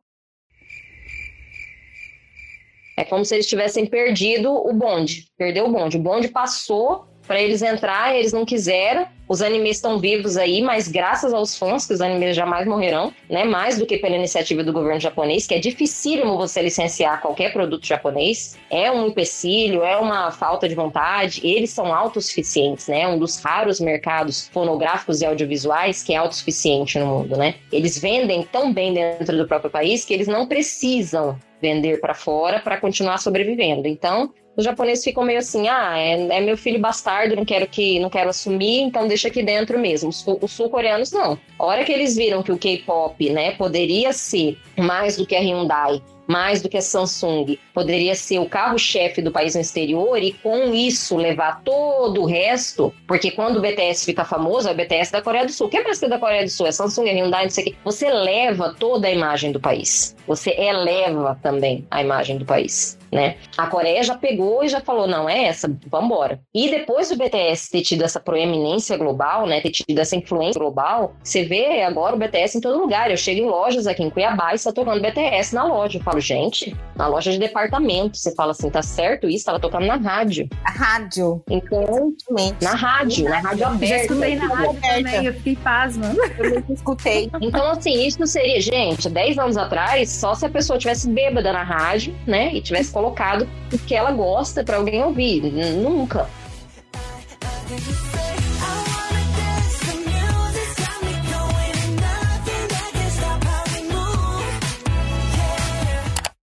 [2.96, 5.26] É como se eles tivessem perdido o bonde.
[5.36, 5.96] Perdeu o bonde.
[5.96, 9.06] O bonde passou para eles entrar, eles não quiseram.
[9.28, 13.44] Os animes estão vivos aí, mas graças aos fãs, que os animes jamais morrerão, né?
[13.44, 17.86] Mais do que pela iniciativa do governo japonês, que é dificílimo você licenciar qualquer produto
[17.86, 18.58] japonês.
[18.68, 21.40] É um empecilho, é uma falta de vontade.
[21.46, 23.06] Eles são autossuficientes, né?
[23.06, 27.54] Um dos raros mercados fonográficos e audiovisuais que é autossuficiente no mundo, né?
[27.70, 32.58] Eles vendem tão bem dentro do próprio país que eles não precisam vender para fora
[32.58, 33.86] para continuar sobrevivendo.
[33.86, 37.98] Então, os japoneses ficam meio assim, ah, é, é, meu filho bastardo, não quero que
[37.98, 40.10] não quero assumir, então deixa aqui dentro mesmo.
[40.10, 41.38] Os, os sul-coreanos não.
[41.58, 45.40] A hora que eles viram que o K-pop, né, poderia ser mais do que a
[45.40, 50.32] Hyundai, mais do que a Samsung, poderia ser o carro-chefe do país no exterior e
[50.32, 55.10] com isso levar todo o resto, porque quando o BTS fica famoso, é o BTS
[55.10, 55.68] da Coreia do Sul.
[55.68, 56.68] Quem é mais da Coreia do Sul?
[56.68, 57.76] É Samsung, é Hyundai, não sei o quê.
[57.84, 60.14] Você leva toda a imagem do país.
[60.28, 63.36] Você eleva também a imagem do país né?
[63.56, 66.40] A Coreia já pegou e já falou, não, é essa, vamos embora.
[66.54, 71.14] E depois do BTS ter tido essa proeminência global, né, ter tido essa influência global,
[71.22, 73.10] você vê agora o BTS em todo lugar.
[73.10, 75.98] Eu chego em lojas aqui em Cuiabá e está tocando BTS na loja.
[75.98, 79.44] Eu falo, gente, na loja de departamento, você fala assim, tá certo isso?
[79.44, 80.48] Tava tocando na rádio.
[80.64, 81.42] A rádio.
[81.48, 82.14] Então,
[82.60, 83.86] na rádio, na rádio aberta.
[83.86, 86.14] Já escutei na rádio também, eu fiquei pasma.
[86.38, 87.30] Eu escutei.
[87.40, 91.62] Então, assim, isso seria, gente, 10 anos atrás, só se a pessoa tivesse bêbada na
[91.62, 95.42] rádio, né, e tivesse colocado o que ela gosta para alguém ouvir.
[95.74, 96.28] Nunca.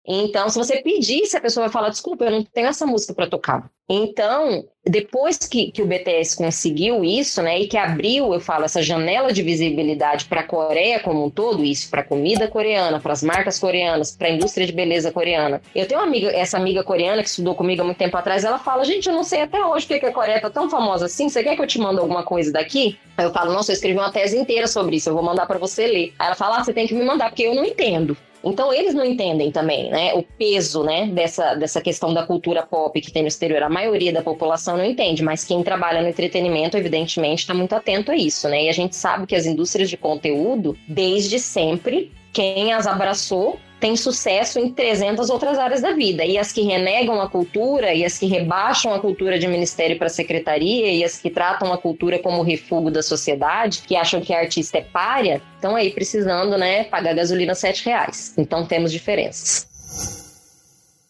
[0.08, 3.14] Então, se você pedir, se a pessoa vai falar, desculpa, eu não tenho essa música
[3.14, 3.70] para tocar.
[3.90, 8.82] Então, depois que, que o BTS conseguiu isso, né, e que abriu, eu falo, essa
[8.82, 13.24] janela de visibilidade para a Coreia como um todo, isso para comida coreana, para as
[13.24, 15.62] marcas coreanas, para a indústria de beleza coreana.
[15.74, 18.60] Eu tenho uma amiga, essa amiga coreana que estudou comigo há muito tempo atrás, ela
[18.60, 21.44] fala, gente, eu não sei até hoje porque a Coreia tá tão famosa assim, você
[21.44, 22.98] quer que eu te mande alguma coisa daqui?
[23.18, 25.58] Aí eu falo, nossa, eu escrevi uma tese inteira sobre isso, eu vou mandar para
[25.58, 26.14] você ler.
[26.20, 28.18] Aí ela fala, ah, você tem que me mandar, porque eu não entendo.
[28.50, 33.00] Então eles não entendem também, né, o peso, né, dessa, dessa questão da cultura pop
[33.00, 33.64] que tem no exterior.
[33.64, 38.12] A maioria da população não entende, mas quem trabalha no entretenimento, evidentemente, está muito atento
[38.12, 38.66] a isso, né?
[38.66, 43.96] E a gente sabe que as indústrias de conteúdo, desde sempre, quem as abraçou tem
[43.96, 46.26] sucesso em 300 outras áreas da vida.
[46.26, 50.10] E as que renegam a cultura, e as que rebaixam a cultura de ministério para
[50.10, 54.80] secretaria, e as que tratam a cultura como refúgio da sociedade, que acham que artista
[54.80, 58.34] é párea, estão aí precisando, né, pagar gasolina sete reais.
[58.38, 60.27] Então temos diferenças.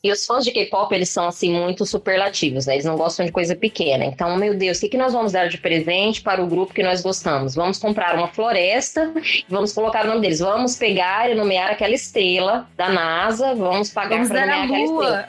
[0.03, 2.75] E os fãs de K-pop, eles são, assim, muito superlativos, né?
[2.75, 4.05] Eles não gostam de coisa pequena.
[4.05, 6.83] Então, meu Deus, o que, que nós vamos dar de presente para o grupo que
[6.83, 7.55] nós gostamos?
[7.55, 10.39] Vamos comprar uma floresta e vamos colocar o nome deles.
[10.39, 15.25] Vamos pegar e nomear aquela estrela da NASA, vamos pagar para nomear aquela estrela.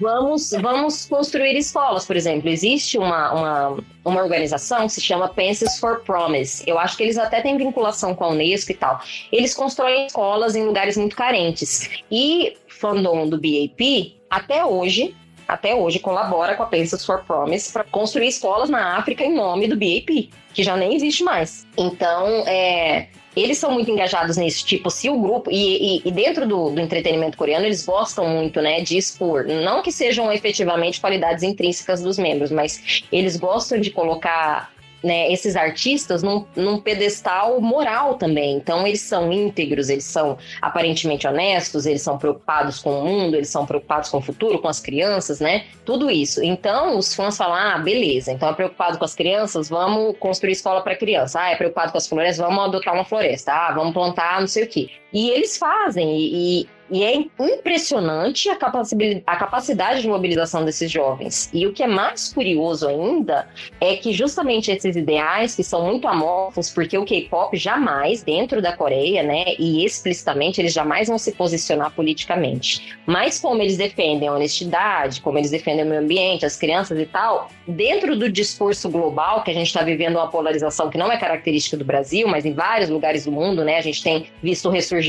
[0.00, 2.48] Vamos, vamos construir escolas, por exemplo.
[2.48, 6.62] Existe uma, uma, uma organização que se chama Pences for Promise.
[6.66, 9.00] Eu acho que eles até têm vinculação com a Unesco e tal.
[9.32, 11.90] Eles constroem escolas em lugares muito carentes.
[12.10, 15.14] E fandom do BAP, até hoje,
[15.46, 19.68] até hoje colabora com a Places for Promise para construir escolas na África em nome
[19.68, 21.66] do BAP, que já nem existe mais.
[21.76, 26.46] Então, é, eles são muito engajados nisso, tipo, se o grupo, e, e, e dentro
[26.46, 31.42] do, do, entretenimento coreano, eles gostam muito, né, de expor, não que sejam efetivamente qualidades
[31.42, 34.73] intrínsecas dos membros, mas eles gostam de colocar
[35.04, 38.56] né, esses artistas num, num pedestal moral também.
[38.56, 43.50] Então, eles são íntegros, eles são aparentemente honestos, eles são preocupados com o mundo, eles
[43.50, 45.66] são preocupados com o futuro, com as crianças, né?
[45.84, 46.42] Tudo isso.
[46.42, 50.80] Então, os fãs falam: ah, beleza, então é preocupado com as crianças, vamos construir escola
[50.80, 51.40] para criança.
[51.40, 53.52] Ah, é preocupado com as florestas, vamos adotar uma floresta.
[53.52, 54.88] Ah, vamos plantar não sei o quê.
[55.14, 61.48] E eles fazem, e, e é impressionante a capacidade, a capacidade de mobilização desses jovens.
[61.52, 63.48] E o que é mais curioso ainda
[63.80, 68.76] é que justamente esses ideais, que são muito amorfos, porque o K-pop jamais, dentro da
[68.76, 72.96] Coreia, né, e explicitamente, eles jamais vão se posicionar politicamente.
[73.06, 77.06] Mas como eles defendem a honestidade, como eles defendem o meio ambiente, as crianças e
[77.06, 81.16] tal, dentro do discurso global, que a gente está vivendo uma polarização que não é
[81.16, 84.70] característica do Brasil, mas em vários lugares do mundo, né, a gente tem visto o
[84.70, 85.03] ressurgimento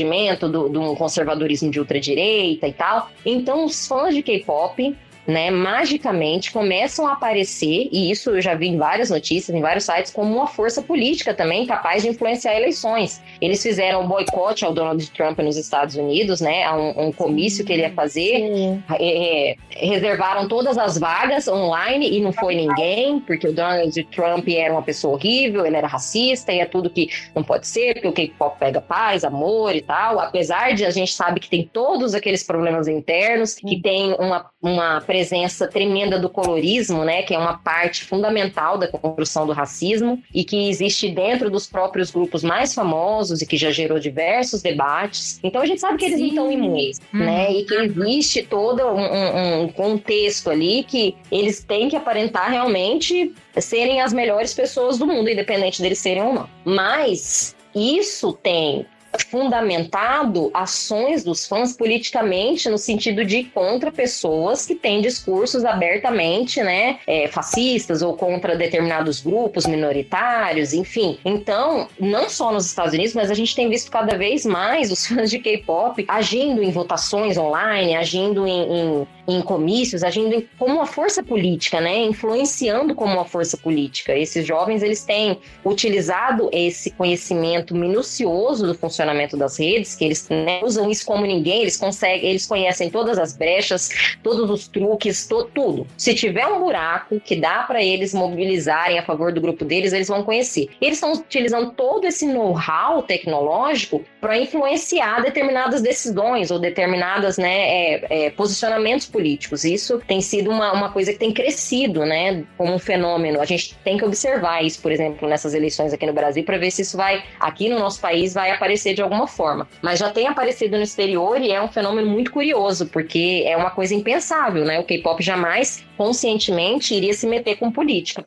[0.48, 3.10] do, do conservadorismo de ultradireita e tal.
[3.24, 4.96] Então, os fãs de K-pop
[5.26, 9.84] né, magicamente começam a aparecer, e isso eu já vi em várias notícias, em vários
[9.84, 13.20] sites, como uma força política também capaz de influenciar eleições.
[13.40, 17.64] Eles fizeram um boicote ao Donald Trump nos Estados Unidos, né, a um, um comício
[17.64, 23.20] que ele ia fazer, é, é, reservaram todas as vagas online e não foi ninguém,
[23.20, 27.08] porque o Donald Trump era uma pessoa horrível, ele era racista e é tudo que
[27.34, 31.12] não pode ser, porque o K-pop pega paz, amor e tal, apesar de a gente
[31.12, 37.02] sabe que tem todos aqueles problemas internos, que tem uma, uma presença tremenda do colorismo,
[37.02, 41.66] né, que é uma parte fundamental da construção do racismo e que existe dentro dos
[41.66, 45.40] próprios grupos mais famosos e que já gerou diversos debates.
[45.42, 46.22] Então a gente sabe que eles Sim.
[46.34, 47.18] não estão imunes, hum.
[47.18, 53.32] né, e que existe todo um, um contexto ali que eles têm que aparentar realmente
[53.56, 56.48] serem as melhores pessoas do mundo, independente deles serem ou não.
[56.62, 58.84] Mas isso tem
[59.24, 66.98] fundamentado ações dos fãs politicamente no sentido de contra pessoas que têm discursos abertamente, né,
[67.06, 71.18] é, fascistas ou contra determinados grupos minoritários, enfim.
[71.24, 75.06] Então, não só nos Estados Unidos, mas a gente tem visto cada vez mais os
[75.06, 80.86] fãs de K-pop agindo em votações online, agindo em, em em comícios, agindo como uma
[80.86, 82.04] força política, né?
[82.04, 84.16] Influenciando como uma força política.
[84.16, 90.60] Esses jovens, eles têm utilizado esse conhecimento minucioso do funcionamento das redes, que eles né,
[90.62, 93.90] usam isso como ninguém, eles conseguem, eles conhecem todas as brechas,
[94.22, 95.86] todos os truques, to, tudo.
[95.96, 100.08] Se tiver um buraco que dá para eles mobilizarem a favor do grupo deles, eles
[100.08, 100.68] vão conhecer.
[100.80, 108.26] Eles estão utilizando todo esse know-how tecnológico para influenciar determinadas decisões ou determinadas né, é,
[108.26, 109.64] é, posicionamentos políticos.
[109.64, 113.40] Isso tem sido uma, uma coisa que tem crescido, né, como um fenômeno.
[113.40, 116.70] A gente tem que observar isso, por exemplo, nessas eleições aqui no Brasil, para ver
[116.70, 119.66] se isso vai, aqui no nosso país, vai aparecer de alguma forma.
[119.80, 123.70] Mas já tem aparecido no exterior e é um fenômeno muito curioso, porque é uma
[123.70, 124.78] coisa impensável, né?
[124.78, 128.26] O K-pop jamais conscientemente iria se meter com política.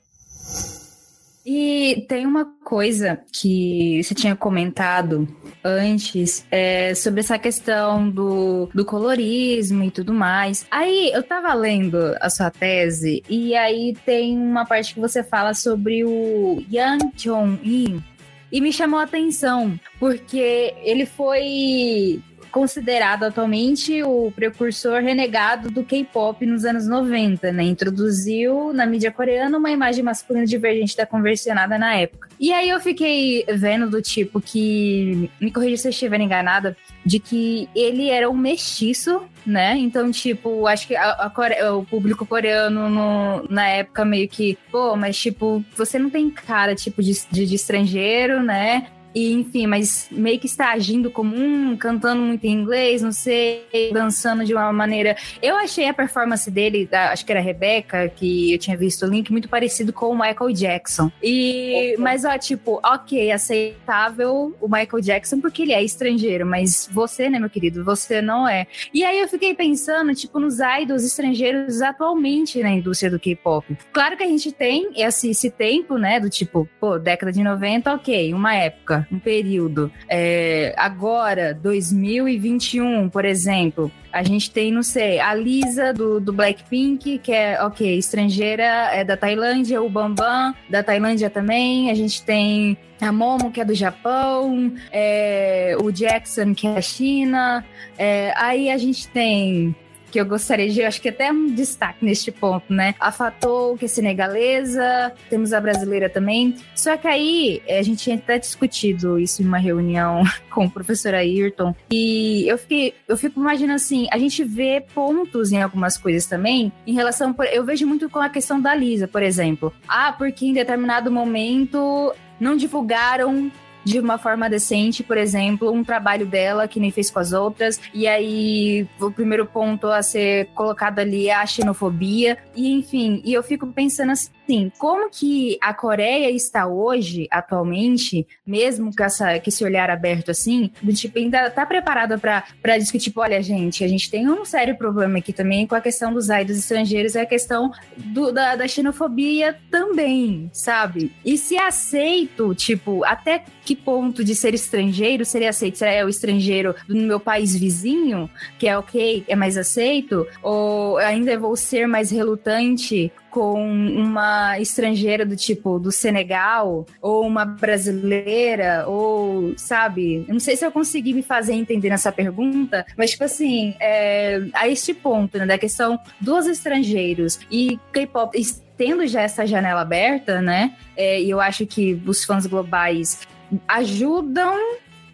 [1.51, 5.27] E tem uma coisa que você tinha comentado
[5.63, 10.67] antes é, sobre essa questão do, do colorismo e tudo mais.
[10.69, 15.55] Aí eu tava lendo a sua tese e aí tem uma parte que você fala
[15.55, 18.03] sobre o Yang Jong-in
[18.51, 22.21] e me chamou a atenção porque ele foi
[22.51, 27.63] considerado atualmente o precursor renegado do K-pop nos anos 90, né?
[27.63, 32.29] Introduziu na mídia coreana uma imagem masculina divergente da conversionada na época.
[32.39, 36.75] E aí eu fiquei vendo do tipo que, me corrija se eu estiver enganada,
[37.05, 39.75] de que ele era um mestiço, né?
[39.77, 41.61] Então, tipo, acho que a, a Core...
[41.63, 46.75] o público coreano no, na época meio que, pô, mas tipo, você não tem cara,
[46.75, 48.87] tipo, de, de, de estrangeiro, né?
[49.13, 53.65] E, enfim, mas meio que está agindo como um, cantando muito em inglês, não sei,
[53.91, 55.15] dançando de uma maneira.
[55.41, 59.05] Eu achei a performance dele, da, acho que era a Rebecca, que eu tinha visto
[59.05, 61.11] o link, muito parecido com o Michael Jackson.
[61.23, 67.29] E, mas, ó, tipo, ok, aceitável o Michael Jackson porque ele é estrangeiro, mas você,
[67.29, 68.67] né, meu querido, você não é.
[68.93, 73.77] E aí eu fiquei pensando, tipo, nos idols estrangeiros atualmente na indústria do K-pop.
[73.91, 77.93] Claro que a gente tem esse, esse tempo, né, do tipo, pô, década de 90,
[77.93, 79.91] ok, uma época um período.
[80.07, 87.19] É, agora, 2021, por exemplo, a gente tem, não sei, a Lisa do, do Blackpink,
[87.19, 91.91] que é, ok, estrangeira, é da Tailândia, o Bambam, da Tailândia também.
[91.91, 96.81] A gente tem a Momo, que é do Japão, é, o Jackson, que é da
[96.81, 97.63] China.
[97.97, 99.75] É, aí a gente tem
[100.11, 102.95] que eu gostaria de, acho que até um destaque neste ponto, né?
[102.99, 106.55] A Fatou, que é senegalesa, temos a brasileira também.
[106.75, 111.13] Só que aí a gente tinha até discutido isso em uma reunião com o professor
[111.13, 116.25] Ayrton, e eu fiquei, eu fico imaginando assim, a gente vê pontos em algumas coisas
[116.25, 119.73] também em relação, eu vejo muito com a questão da Lisa, por exemplo.
[119.87, 123.51] Ah, porque em determinado momento não divulgaram
[123.89, 127.81] de uma forma decente, por exemplo, um trabalho dela que nem fez com as outras.
[127.91, 132.37] E aí, o primeiro ponto a ser colocado ali é a xenofobia.
[132.55, 138.25] E enfim, e eu fico pensando assim assim, como que a Coreia está hoje, atualmente,
[138.45, 143.05] mesmo com, essa, com esse olhar aberto assim, do tipo, ainda tá preparada para discutir,
[143.05, 146.29] tipo, olha, gente, a gente tem um sério problema aqui também com a questão dos
[146.29, 151.11] aidos estrangeiros e a questão do, da, da xenofobia também, sabe?
[151.23, 155.77] E se aceito, tipo, até que ponto de ser estrangeiro seria aceito?
[155.77, 160.25] Será é o estrangeiro do meu país vizinho, que é ok, é mais aceito?
[160.41, 167.45] Ou ainda vou ser mais relutante com uma estrangeira do tipo do Senegal, ou uma
[167.45, 170.25] brasileira, ou, sabe?
[170.27, 174.41] Eu não sei se eu consegui me fazer entender nessa pergunta, mas, tipo assim, é,
[174.53, 178.37] a este ponto, né, da questão dos estrangeiros e K-pop
[178.77, 180.73] tendo já essa janela aberta, né?
[180.95, 183.27] É, e eu acho que os fãs globais
[183.67, 184.57] ajudam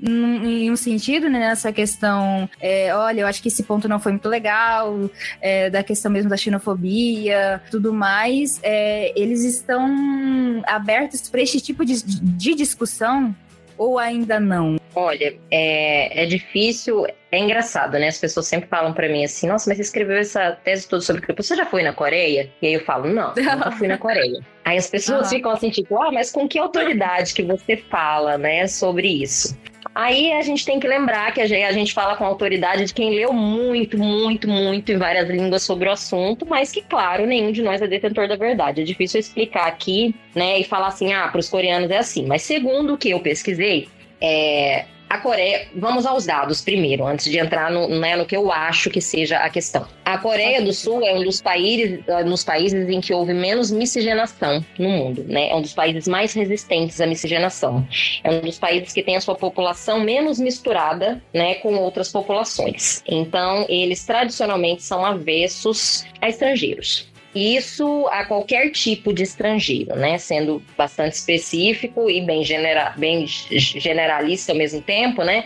[0.02, 4.12] em um sentido, né, nessa questão, é, olha, eu acho que esse ponto não foi
[4.12, 5.10] muito legal,
[5.42, 11.86] é, da questão mesmo da xenofobia, tudo mais, é, eles estão abertos para esse tipo
[11.86, 13.36] de, de discussão
[13.78, 14.78] ou ainda não?
[14.94, 18.08] Olha, é, é difícil, é engraçado, né?
[18.08, 21.22] As pessoas sempre falam para mim assim: nossa, mas você escreveu essa tese toda sobre
[21.36, 22.50] você já foi na Coreia?
[22.62, 24.42] E aí eu falo: não, nunca fui na Coreia.
[24.66, 25.38] Aí as pessoas uhum.
[25.38, 29.56] ficam assim, tipo, ah, mas com que autoridade que você fala, né, sobre isso?
[29.94, 33.16] Aí a gente tem que lembrar que a gente fala com a autoridade de quem
[33.16, 37.62] leu muito, muito, muito em várias línguas sobre o assunto, mas que, claro, nenhum de
[37.62, 38.82] nós é detentor da verdade.
[38.82, 42.26] É difícil explicar aqui, né, e falar assim, ah, para os coreanos é assim.
[42.26, 43.88] Mas segundo o que eu pesquisei,
[44.20, 44.86] é,
[45.16, 48.90] a Coreia, vamos aos dados primeiro, antes de entrar no, né, no que eu acho
[48.90, 49.88] que seja a questão.
[50.04, 53.72] A Coreia do Sul é um dos países, uh, nos países em que houve menos
[53.72, 55.50] miscigenação no mundo, né?
[55.50, 57.88] É um dos países mais resistentes à miscigenação.
[58.24, 63.02] É um dos países que tem a sua população menos misturada, né, com outras populações.
[63.08, 70.18] Então, eles tradicionalmente são avessos a estrangeiros isso a qualquer tipo de estrangeiro, né?
[70.18, 75.46] Sendo bastante específico e bem, genera bem generalista ao mesmo tempo, né?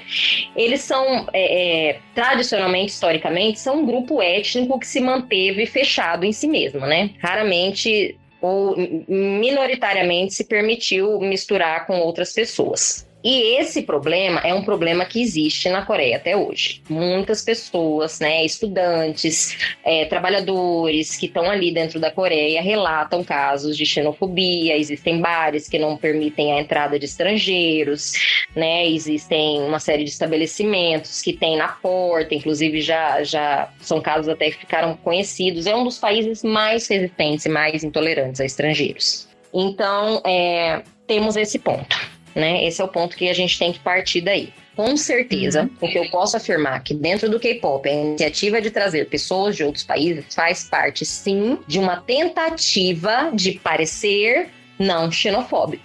[0.56, 6.32] Eles são, é, é, tradicionalmente, historicamente, são um grupo étnico que se manteve fechado em
[6.32, 7.10] si mesmo, né?
[7.20, 8.76] Raramente ou
[9.08, 13.09] minoritariamente se permitiu misturar com outras pessoas.
[13.24, 16.82] E esse problema é um problema que existe na Coreia até hoje.
[16.90, 23.86] Muitas pessoas, né, estudantes, é, trabalhadores que estão ali dentro da Coreia relatam casos de
[23.86, 24.78] xenofobia.
[24.78, 28.14] Existem bares que não permitem a entrada de estrangeiros,
[28.56, 28.88] né?
[28.88, 34.50] Existem uma série de estabelecimentos que tem na porta, inclusive já, já são casos até
[34.50, 35.68] que ficaram conhecidos.
[35.68, 39.28] É um dos países mais resistentes e mais intolerantes a estrangeiros.
[39.54, 41.98] Então, é, temos esse ponto
[42.36, 42.66] né?
[42.66, 44.54] Esse é o ponto que a gente tem que partir daí.
[44.76, 45.70] Com certeza, uhum.
[45.82, 49.64] o que eu posso afirmar que dentro do K-pop, a iniciativa de trazer pessoas de
[49.64, 54.50] outros países faz parte, sim, de uma tentativa de parecer
[54.80, 55.84] não xenofóbico,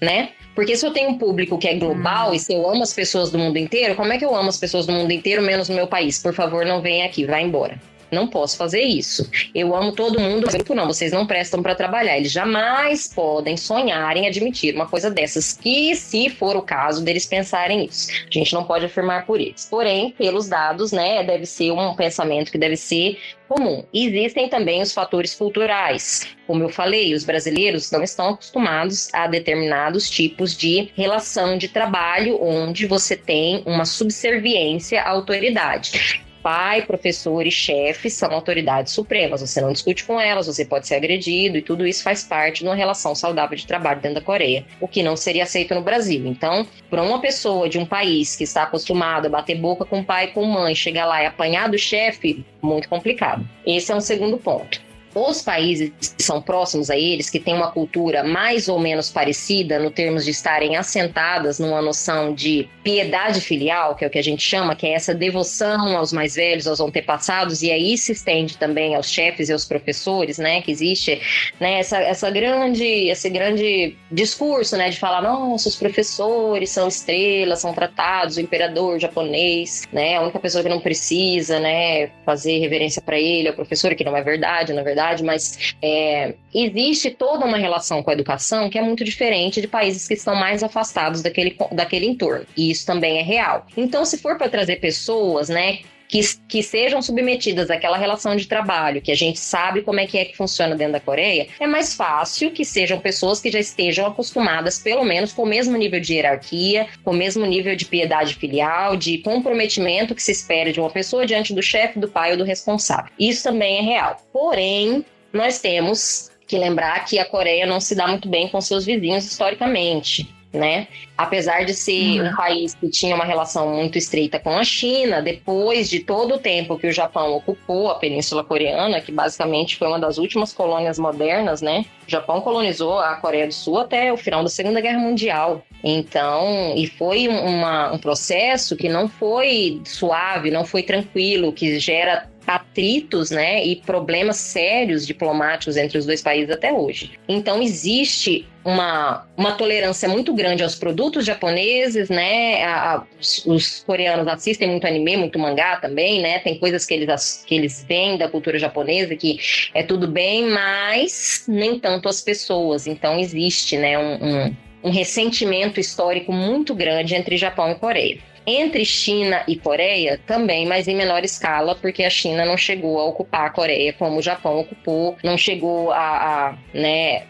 [0.00, 0.30] né?
[0.54, 2.34] Porque se eu tenho um público que é global uhum.
[2.34, 4.58] e se eu amo as pessoas do mundo inteiro, como é que eu amo as
[4.58, 6.22] pessoas do mundo inteiro menos no meu país?
[6.22, 7.78] Por favor, não venha aqui, vá embora.
[8.10, 9.28] Não posso fazer isso.
[9.54, 12.16] Eu amo todo mundo, mas não, vocês não prestam para trabalhar.
[12.16, 17.26] Eles jamais podem sonhar em admitir uma coisa dessas, que se for o caso deles
[17.26, 18.10] pensarem isso.
[18.10, 19.66] A gente não pode afirmar por eles.
[19.68, 23.84] Porém, pelos dados, né, deve ser um pensamento que deve ser comum.
[23.92, 26.26] Existem também os fatores culturais.
[26.46, 32.42] Como eu falei, os brasileiros não estão acostumados a determinados tipos de relação de trabalho
[32.42, 39.40] onde você tem uma subserviência à autoridade pai, professor e chefe são autoridades supremas.
[39.40, 42.68] Você não discute com elas, você pode ser agredido e tudo isso faz parte de
[42.68, 46.24] uma relação saudável de trabalho dentro da Coreia, o que não seria aceito no Brasil.
[46.24, 50.26] Então, para uma pessoa de um país que está acostumado a bater boca com pai
[50.26, 53.44] e com mãe, chegar lá e apanhar do chefe, muito complicado.
[53.66, 54.85] Esse é um segundo ponto
[55.16, 59.78] os países que são próximos a eles, que têm uma cultura mais ou menos parecida
[59.78, 64.22] no termos de estarem assentadas numa noção de piedade filial, que é o que a
[64.22, 68.58] gente chama, que é essa devoção aos mais velhos, aos antepassados, e aí se estende
[68.58, 71.18] também aos chefes e aos professores, né, que existe,
[71.58, 77.60] né, essa, essa grande, esse grande discurso, né, de falar, nossa, os professores são estrelas,
[77.60, 83.00] são tratados, o imperador japonês, né, a única pessoa que não precisa, né, fazer reverência
[83.00, 87.44] para ele é o professor, que não é verdade, na verdade, mas é, existe toda
[87.44, 91.22] uma relação com a educação que é muito diferente de países que estão mais afastados
[91.22, 92.46] daquele, daquele entorno.
[92.56, 93.66] E isso também é real.
[93.76, 99.00] Então, se for para trazer pessoas, né, que, que, sejam submetidas àquela relação de trabalho,
[99.00, 101.94] que a gente sabe como é que é que funciona dentro da Coreia, é mais
[101.94, 106.14] fácil que sejam pessoas que já estejam acostumadas, pelo menos, com o mesmo nível de
[106.14, 110.90] hierarquia, com o mesmo nível de piedade filial, de comprometimento que se espera de uma
[110.90, 113.10] pessoa diante do chefe, do pai ou do responsável.
[113.18, 114.22] Isso também é real.
[114.32, 118.84] Porém, nós temos que lembrar que a Coreia não se dá muito bem com seus
[118.84, 120.88] vizinhos historicamente né?
[121.16, 122.28] Apesar de ser uhum.
[122.28, 126.38] um país que tinha uma relação muito estreita com a China, depois de todo o
[126.38, 130.98] tempo que o Japão ocupou a Península Coreana, que basicamente foi uma das últimas colônias
[130.98, 131.84] modernas, né?
[132.06, 135.62] O Japão colonizou a Coreia do Sul até o final da Segunda Guerra Mundial.
[135.82, 142.28] Então, e foi uma, um processo que não foi suave, não foi tranquilo, que gera
[142.46, 147.12] atritos né, e problemas sérios diplomáticos entre os dois países até hoje.
[147.28, 152.64] Então, existe uma, uma tolerância muito grande aos produtos japoneses, né?
[152.64, 156.40] A, a, os, os, coreanos assistem muito anime, muito mangá também, né?
[156.40, 159.38] Tem coisas que eles, que eles veem da cultura japonesa que
[159.72, 162.88] é tudo bem, mas nem tanto as pessoas.
[162.88, 168.18] Então, existe né, um, um, um ressentimento histórico muito grande entre Japão e Coreia.
[168.44, 173.04] Entre China e Coreia, também, mas em menor escala, porque a China não chegou a
[173.04, 177.24] ocupar a Coreia como o Japão ocupou, não chegou a, a né,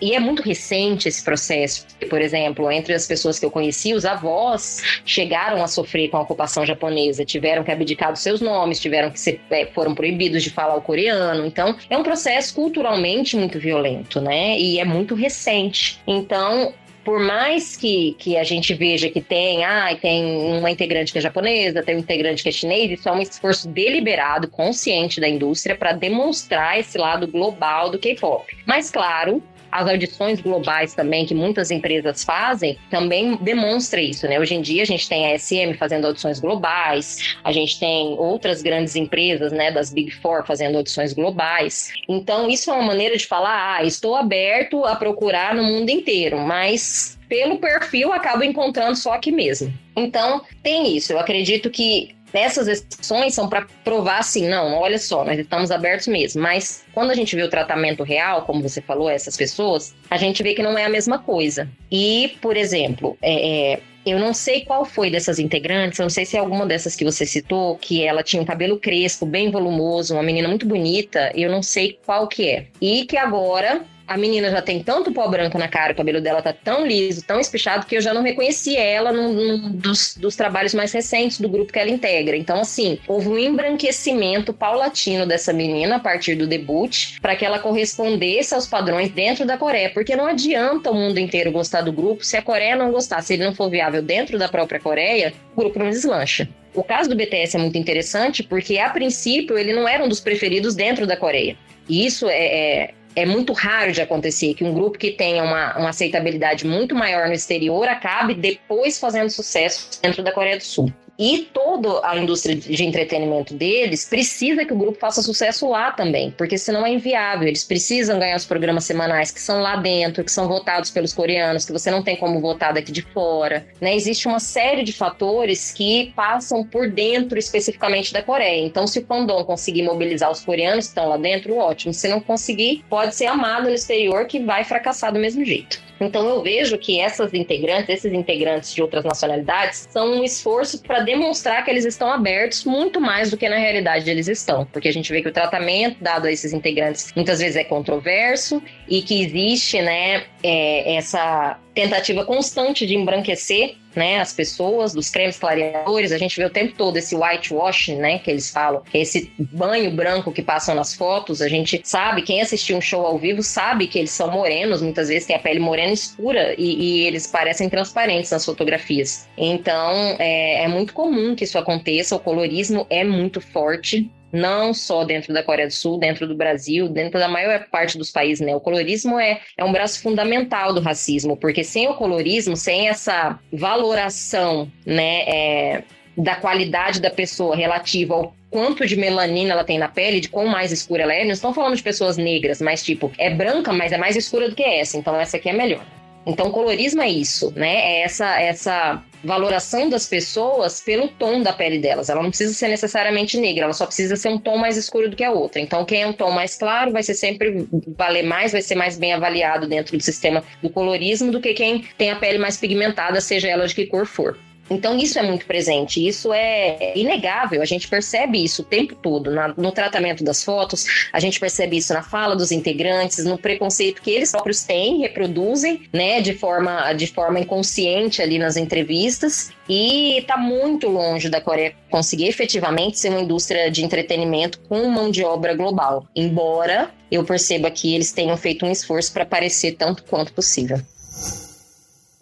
[0.00, 1.86] e é muito recente esse processo.
[2.08, 6.22] Por exemplo, entre as pessoas que eu conheci, os avós chegaram a sofrer com a
[6.22, 10.50] ocupação japonesa, tiveram que abdicar dos seus nomes, tiveram que ser, é, foram proibidos de
[10.50, 11.46] falar o coreano.
[11.46, 14.58] Então, é um processo culturalmente muito violento, né?
[14.58, 16.00] E é muito recente.
[16.06, 16.72] Então,
[17.08, 20.24] por mais que, que a gente veja que tem, ah, tem
[20.58, 23.66] uma integrante que é japonesa, tem um integrante que é chinês, isso é um esforço
[23.66, 28.54] deliberado, consciente da indústria para demonstrar esse lado global do K-pop.
[28.66, 34.38] Mas, claro, as audições globais também, que muitas empresas fazem, também demonstra isso, né?
[34.38, 38.62] Hoje em dia a gente tem a SM fazendo audições globais, a gente tem outras
[38.62, 41.92] grandes empresas, né, das Big Four fazendo audições globais.
[42.08, 46.38] Então, isso é uma maneira de falar, ah, estou aberto a procurar no mundo inteiro,
[46.38, 49.72] mas pelo perfil acabo encontrando só aqui mesmo.
[49.94, 51.12] Então, tem isso.
[51.12, 56.06] Eu acredito que essas exceções são para provar assim, não, olha só, nós estamos abertos
[56.06, 56.42] mesmo.
[56.42, 60.42] Mas quando a gente vê o tratamento real, como você falou, essas pessoas, a gente
[60.42, 61.68] vê que não é a mesma coisa.
[61.90, 66.24] E, por exemplo, é, é, eu não sei qual foi dessas integrantes, eu não sei
[66.24, 70.14] se é alguma dessas que você citou, que ela tinha um cabelo crespo, bem volumoso,
[70.14, 72.66] uma menina muito bonita, eu não sei qual que é.
[72.80, 76.40] E que agora a menina já tem tanto pó branco na cara, o cabelo dela
[76.40, 80.34] tá tão liso, tão espichado, que eu já não reconheci ela num, num dos, dos,
[80.34, 82.34] trabalhos mais recentes do grupo que ela integra.
[82.34, 87.58] Então, assim, houve um embranquecimento paulatino dessa menina a partir do debut, para que ela
[87.58, 92.24] correspondesse aos padrões dentro da Coreia, porque não adianta o mundo inteiro gostar do grupo
[92.24, 95.60] se a Coreia não gostar, se ele não for viável dentro da própria Coreia, o
[95.60, 96.48] grupo não deslancha.
[96.74, 100.20] O caso do BTS é muito interessante porque, a princípio, ele não era um dos
[100.20, 101.56] preferidos dentro da Coreia.
[101.88, 105.76] E isso é, é, é muito raro de acontecer que um grupo que tenha uma,
[105.78, 110.92] uma aceitabilidade muito maior no exterior acabe depois fazendo sucesso dentro da Coreia do Sul.
[111.18, 116.30] E toda a indústria de entretenimento deles precisa que o grupo faça sucesso lá também,
[116.30, 117.48] porque senão é inviável.
[117.48, 121.64] Eles precisam ganhar os programas semanais que são lá dentro, que são votados pelos coreanos,
[121.64, 123.66] que você não tem como votar daqui de fora.
[123.80, 123.96] Né?
[123.96, 128.64] Existe uma série de fatores que passam por dentro especificamente da Coreia.
[128.64, 131.92] Então, se o fandom conseguir mobilizar os coreanos que estão lá dentro, ótimo.
[131.92, 135.87] Se não conseguir, pode ser amado no exterior que vai fracassar do mesmo jeito.
[136.00, 141.00] Então eu vejo que essas integrantes, esses integrantes de outras nacionalidades, são um esforço para
[141.00, 144.92] demonstrar que eles estão abertos muito mais do que na realidade eles estão, porque a
[144.92, 149.22] gente vê que o tratamento dado a esses integrantes muitas vezes é controverso e que
[149.22, 156.18] existe, né, é, essa tentativa constante de embranquecer né, as pessoas, dos cremes clareadores, a
[156.18, 159.90] gente vê o tempo todo esse whitewashing, né, que eles falam, que é esse banho
[159.90, 163.88] branco que passam nas fotos, a gente sabe, quem assistiu um show ao vivo sabe
[163.88, 167.68] que eles são morenos, muitas vezes tem a pele morena escura e, e eles parecem
[167.68, 169.28] transparentes nas fotografias.
[169.36, 175.04] Então, é, é muito comum que isso aconteça, o colorismo é muito forte, não só
[175.04, 178.54] dentro da Coreia do Sul, dentro do Brasil, dentro da maior parte dos países, né?
[178.54, 183.38] O colorismo é, é um braço fundamental do racismo, porque sem o colorismo, sem essa
[183.52, 185.82] valoração, né, é,
[186.16, 190.46] da qualidade da pessoa relativa ao quanto de melanina ela tem na pele, de quão
[190.46, 193.92] mais escura ela é, não estão falando de pessoas negras, mas tipo, é branca, mas
[193.92, 195.84] é mais escura do que essa, então essa aqui é melhor.
[196.26, 197.74] Então, colorismo é isso, né?
[197.74, 202.08] É essa, essa valoração das pessoas pelo tom da pele delas.
[202.08, 205.16] Ela não precisa ser necessariamente negra, ela só precisa ser um tom mais escuro do
[205.16, 205.60] que a outra.
[205.60, 208.98] Então, quem é um tom mais claro vai ser sempre valer mais, vai ser mais
[208.98, 213.20] bem avaliado dentro do sistema do colorismo do que quem tem a pele mais pigmentada,
[213.20, 214.36] seja ela de que cor for.
[214.70, 219.30] Então, isso é muito presente, isso é inegável, a gente percebe isso o tempo todo
[219.30, 224.02] na, no tratamento das fotos, a gente percebe isso na fala dos integrantes, no preconceito
[224.02, 230.18] que eles próprios têm, reproduzem, né, de forma, de forma inconsciente ali nas entrevistas, e
[230.18, 235.24] está muito longe da Coreia conseguir efetivamente ser uma indústria de entretenimento com mão de
[235.24, 240.32] obra global, embora eu perceba que eles tenham feito um esforço para parecer tanto quanto
[240.32, 240.80] possível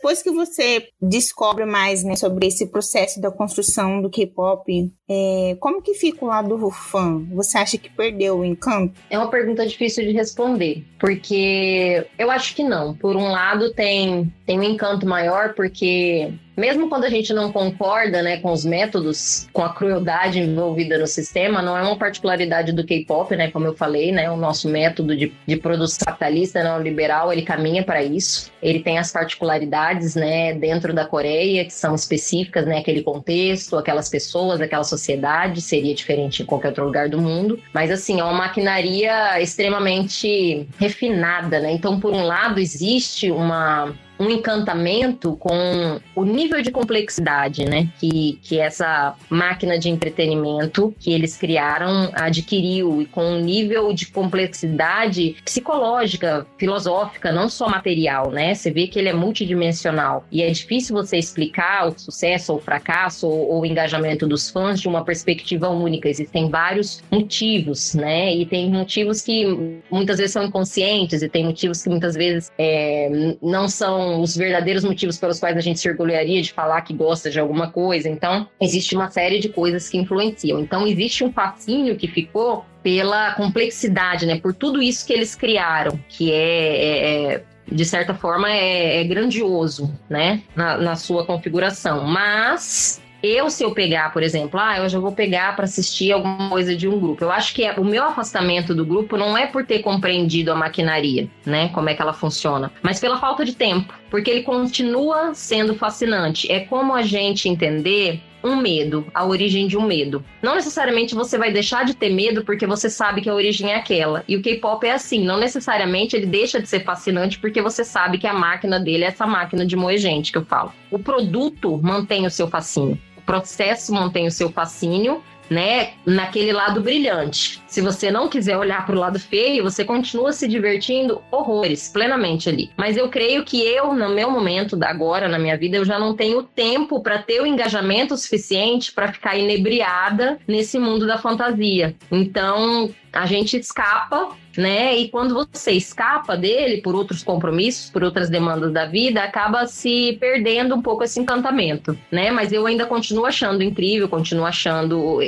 [0.06, 5.82] depois que você descobre mais né, sobre esse processo da construção do K-pop, é, como
[5.82, 7.26] que fica o lado do fã?
[7.32, 8.94] Você acha que perdeu o encanto?
[9.10, 12.94] É uma pergunta difícil de responder, porque eu acho que não.
[12.94, 18.22] Por um lado, tem, tem um encanto maior, porque mesmo quando a gente não concorda
[18.22, 22.84] né, com os métodos, com a crueldade envolvida no sistema, não é uma particularidade do
[22.84, 23.50] K-pop, né?
[23.50, 24.30] Como eu falei, né?
[24.30, 28.50] O nosso método de, de produção capitalista neoliberal, ele caminha para isso.
[28.62, 32.78] Ele tem as particularidades, né, dentro da Coreia, que são específicas, né?
[32.78, 37.60] Aquele contexto, aquelas pessoas, aquela sociedade, seria diferente em qualquer outro lugar do mundo.
[37.74, 41.72] Mas, assim, é uma maquinaria extremamente refinada, né?
[41.72, 47.88] Então, por um lado, existe uma um encantamento com o nível de complexidade, né?
[47.98, 54.06] Que, que essa máquina de entretenimento que eles criaram adquiriu e com um nível de
[54.06, 58.54] complexidade psicológica, filosófica, não só material, né?
[58.54, 62.60] Você vê que ele é multidimensional e é difícil você explicar o sucesso ou o
[62.62, 66.08] fracasso ou, ou o engajamento dos fãs de uma perspectiva única.
[66.08, 68.34] Existem vários motivos, né?
[68.34, 73.36] E tem motivos que muitas vezes são inconscientes e tem motivos que muitas vezes é,
[73.42, 77.30] não são os verdadeiros motivos pelos quais a gente se orgulharia de falar que gosta
[77.30, 78.08] de alguma coisa.
[78.08, 80.60] Então, existe uma série de coisas que influenciam.
[80.60, 84.38] Então, existe um fascínio que ficou pela complexidade, né?
[84.38, 89.04] Por tudo isso que eles criaram, que é, é, é de certa forma é, é
[89.04, 92.06] grandioso, né, na, na, sua configuração.
[92.06, 96.48] Mas eu, se eu pegar, por exemplo, ah, eu já vou pegar para assistir alguma
[96.48, 97.24] coisa de um grupo.
[97.24, 100.54] Eu acho que é, o meu afastamento do grupo não é por ter compreendido a
[100.54, 101.68] maquinaria, né?
[101.70, 103.92] Como é que ela funciona, mas pela falta de tempo.
[104.10, 106.50] Porque ele continua sendo fascinante.
[106.50, 110.24] É como a gente entender um medo, a origem de um medo.
[110.40, 113.76] Não necessariamente você vai deixar de ter medo porque você sabe que a origem é
[113.76, 114.22] aquela.
[114.28, 118.18] E o K-pop é assim, não necessariamente ele deixa de ser fascinante porque você sabe
[118.18, 120.72] que a máquina dele é essa máquina de moer gente que eu falo.
[120.90, 127.62] O produto mantém o seu fascínio processo mantém o seu fascínio, né, naquele lado brilhante.
[127.66, 132.48] Se você não quiser olhar para o lado feio, você continua se divertindo horrores, plenamente
[132.48, 132.70] ali.
[132.76, 136.14] Mas eu creio que eu, no meu momento agora na minha vida, eu já não
[136.14, 141.94] tenho tempo para ter o engajamento suficiente para ficar inebriada nesse mundo da fantasia.
[142.10, 144.96] Então, a gente escapa, né?
[144.96, 150.16] E quando você escapa dele por outros compromissos, por outras demandas da vida, acaba se
[150.20, 152.30] perdendo um pouco esse encantamento, né?
[152.30, 155.20] Mas eu ainda continuo achando incrível, continuo achando uh,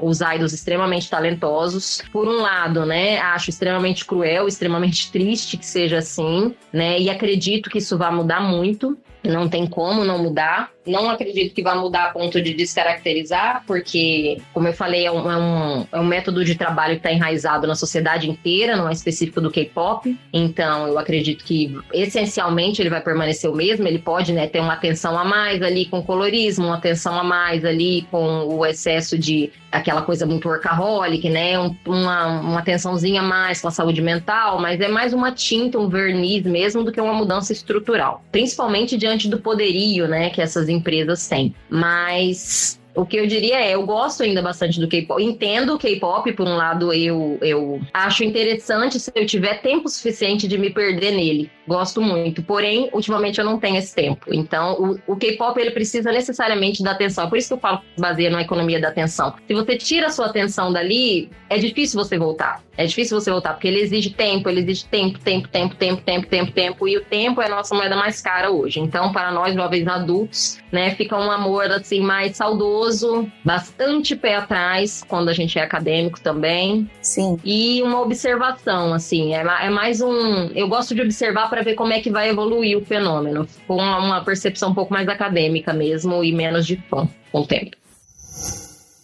[0.00, 2.02] os idols extremamente talentosos.
[2.12, 3.18] Por um lado, né?
[3.18, 7.00] Acho extremamente cruel, extremamente triste que seja assim, né?
[7.00, 8.96] E acredito que isso vai mudar muito.
[9.22, 10.70] Não tem como não mudar.
[10.86, 15.30] Não acredito que vá mudar a ponto de descaracterizar, porque, como eu falei, é um,
[15.30, 18.92] é um, é um método de trabalho que está enraizado na sociedade inteira, não é
[18.92, 20.18] específico do K-pop.
[20.32, 23.86] Então, eu acredito que, essencialmente, ele vai permanecer o mesmo.
[23.86, 27.64] Ele pode né, ter uma atenção a mais ali com colorismo, uma atenção a mais
[27.64, 31.58] ali com o excesso de aquela coisa muito workaholic, né?
[31.58, 35.88] Um, uma, uma atençãozinha mais com a saúde mental, mas é mais uma tinta, um
[35.88, 38.24] verniz mesmo do que uma mudança estrutural.
[38.32, 41.54] Principalmente diante do poderio, né, que essas empresas têm.
[41.68, 45.22] Mas o que eu diria é, eu gosto ainda bastante do K-pop.
[45.22, 50.48] Entendo o K-pop, por um lado, eu, eu acho interessante se eu tiver tempo suficiente
[50.48, 51.50] de me perder nele.
[51.70, 52.42] Gosto muito.
[52.42, 54.26] Porém, ultimamente eu não tenho esse tempo.
[54.34, 57.28] Então, o, o K-pop ele precisa necessariamente da atenção.
[57.28, 59.36] Por isso que eu falo que baseia na economia da atenção.
[59.46, 62.60] Se você tira a sua atenção dali, é difícil você voltar.
[62.76, 66.26] É difícil você voltar, porque ele exige tempo, ele exige tempo, tempo, tempo, tempo, tempo,
[66.26, 66.88] tempo, tempo.
[66.88, 68.80] E o tempo é a nossa moeda mais cara hoje.
[68.80, 75.04] Então, para nós, jovens adultos, né, fica um amor assim mais saudoso, bastante pé atrás
[75.06, 76.88] quando a gente é acadêmico também.
[77.02, 77.38] Sim.
[77.44, 80.46] E uma observação, assim, é, é mais um.
[80.54, 83.76] Eu gosto de observar para para ver como é que vai evoluir o fenômeno, com
[83.76, 87.76] uma percepção um pouco mais acadêmica mesmo e menos de fã com o tempo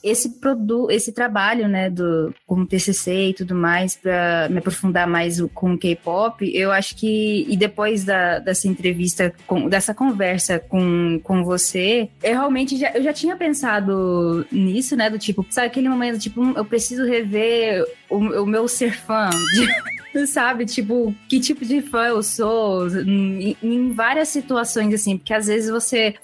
[0.06, 5.40] esse produto, esse trabalho, né, do como TCC e tudo mais, para me aprofundar mais
[5.52, 11.20] com o K-pop, eu acho que e depois da, dessa entrevista, com, dessa conversa com,
[11.22, 15.88] com você, eu realmente já, eu já tinha pensado nisso, né, do tipo, sabe aquele
[15.88, 19.28] momento, tipo, hum, eu preciso rever o, o meu ser fã.
[19.30, 20.64] De, sabe?
[20.64, 25.68] Tipo, que tipo de fã eu sou em, em, várias situações, assim, porque às vezes
[25.68, 26.14] você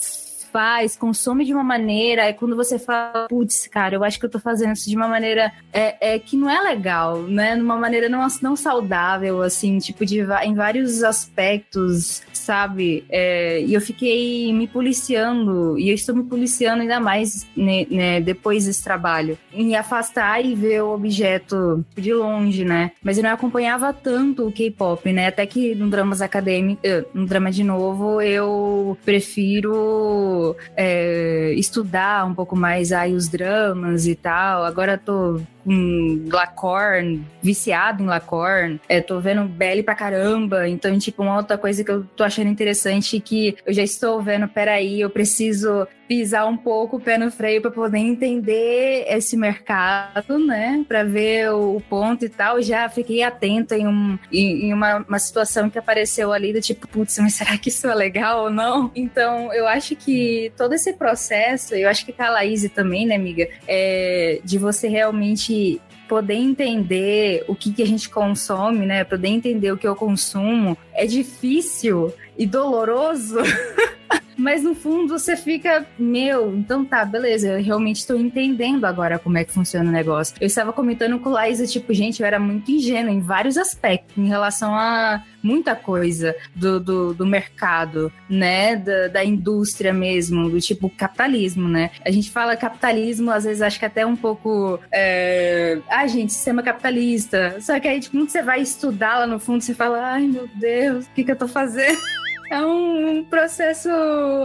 [0.53, 4.31] faz, consome de uma maneira, é quando você fala, putz, cara, eu acho que eu
[4.31, 7.57] tô fazendo isso de uma maneira é, é que não é legal, né?
[7.57, 13.05] Numa maneira não, não saudável, assim, tipo, de, em vários aspectos, sabe?
[13.09, 18.21] É, e eu fiquei me policiando, e eu estou me policiando ainda mais né, né,
[18.21, 22.93] depois desse trabalho, em afastar e ver o objeto de longe, né?
[23.03, 25.29] Mas eu não acompanhava tanto o K-pop, né?
[25.29, 30.42] Até que no dramas acadêmicos, eh, no drama de novo, eu prefiro
[30.77, 34.65] é, estudar um pouco mais aí os dramas e tal.
[34.65, 38.81] Agora tô com Lacorn, viciado em Lacorn.
[38.89, 40.69] É, tô vendo Belly pra caramba.
[40.69, 44.21] Então, tipo, uma outra coisa que eu tô achando interessante é que eu já estou
[44.23, 49.35] vendo, peraí, eu preciso pisar um pouco o pé no freio para poder entender esse
[49.35, 50.85] mercado, né?
[50.87, 52.61] Para ver o, ponto e tal.
[52.61, 56.87] Já fiquei atenta em, um, em, em uma, uma, situação que apareceu ali do tipo,
[56.87, 58.91] putz, mas será que isso é legal ou não?
[58.95, 63.17] Então, eu acho que todo esse processo, eu acho que com a Laís também, né,
[63.17, 69.05] amiga, é de você realmente gente poder entender o que, que a gente consome, né?
[69.05, 73.39] Poder entender o que eu consumo, é difícil e doloroso.
[74.37, 79.39] Mas no fundo você fica, meu, então tá, beleza, eu realmente estou entendendo agora como
[79.39, 80.35] é que funciona o negócio.
[80.41, 84.29] Eu estava comentando com Laísa, tipo, gente, eu era muito ingênua em vários aspectos, em
[84.29, 88.77] relação a muita coisa do, do, do mercado, né?
[88.77, 91.91] Da, da, indústria mesmo, do tipo capitalismo, né?
[92.05, 94.79] A gente fala capitalismo, às vezes acho que até um pouco.
[94.91, 95.79] É...
[95.89, 97.57] Ah, gente, sistema capitalista.
[97.61, 100.49] Só que aí, tipo, quando você vai estudar lá no fundo, você fala, ai meu
[100.55, 101.99] Deus, o que, que eu tô fazendo?
[102.53, 103.89] É um processo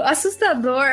[0.06, 0.86] assustador,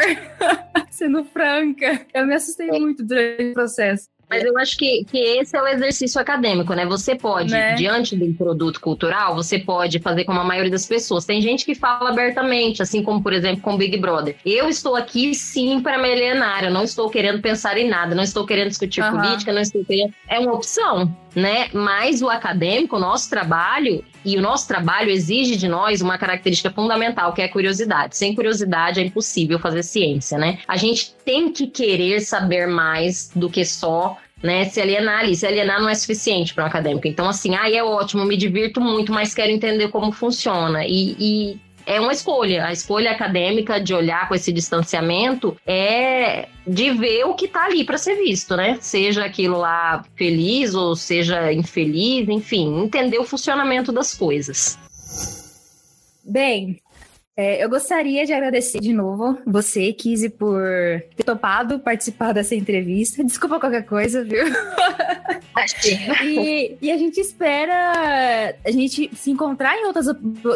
[0.91, 2.05] sendo franca.
[2.13, 4.09] Eu me assustei muito durante o processo.
[4.29, 6.85] Mas eu acho que, que esse é o exercício acadêmico, né?
[6.87, 7.77] Você pode, né?
[7.77, 11.25] diante de um produto cultural, você pode fazer como a maioria das pessoas.
[11.25, 14.35] Tem gente que fala abertamente, assim como, por exemplo, com o Big Brother.
[14.45, 16.65] Eu estou aqui, sim, para me alienar.
[16.65, 19.13] Eu não estou querendo pensar em nada, não estou querendo discutir uhum.
[19.13, 20.13] política, não estou querendo...
[20.29, 21.69] É uma opção, né?
[21.73, 26.71] Mas o acadêmico, o nosso trabalho, e o nosso trabalho exige de nós uma característica
[26.71, 28.17] fundamental, que é a curiosidade.
[28.17, 30.59] Sem curiosidade é impossível fazer ciência, né?
[30.67, 35.35] A gente tem que querer saber mais do que só né, se alienar ali.
[35.35, 37.09] Se alienar não é suficiente para um acadêmico.
[37.09, 40.85] Então, assim, ah, é ótimo, me divirto muito, mas quero entender como funciona.
[40.87, 42.67] E, e é uma escolha.
[42.67, 47.85] A escolha acadêmica de olhar com esse distanciamento é de ver o que está ali
[47.85, 48.79] para ser visto, né?
[48.81, 54.79] Seja aquilo lá feliz ou seja infeliz, enfim, entender o funcionamento das coisas.
[56.25, 56.81] Bem,
[57.37, 60.63] é, eu gostaria de agradecer de novo você, Kizzy, por
[61.17, 63.25] ter topado participar dessa entrevista.
[63.25, 64.45] Desculpa qualquer coisa, viu?
[66.23, 70.07] e, e a gente espera a gente se encontrar em outras,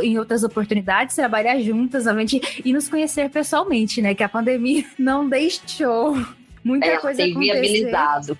[0.02, 4.14] em outras oportunidades, trabalhar juntas, realmente, e nos conhecer pessoalmente, né?
[4.14, 6.16] Que a pandemia não deixou
[6.62, 7.40] muita é, coisa acontecer.
[7.40, 8.38] viabilizado.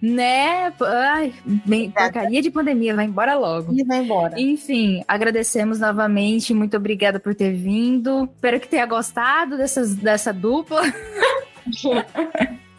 [0.00, 0.72] Né?
[0.80, 3.72] Ai, bem, porcaria de pandemia, vai embora logo.
[3.74, 4.40] E vai embora.
[4.40, 6.54] Enfim, agradecemos novamente.
[6.54, 8.28] Muito obrigada por ter vindo.
[8.34, 10.82] Espero que tenha gostado dessas, dessa dupla.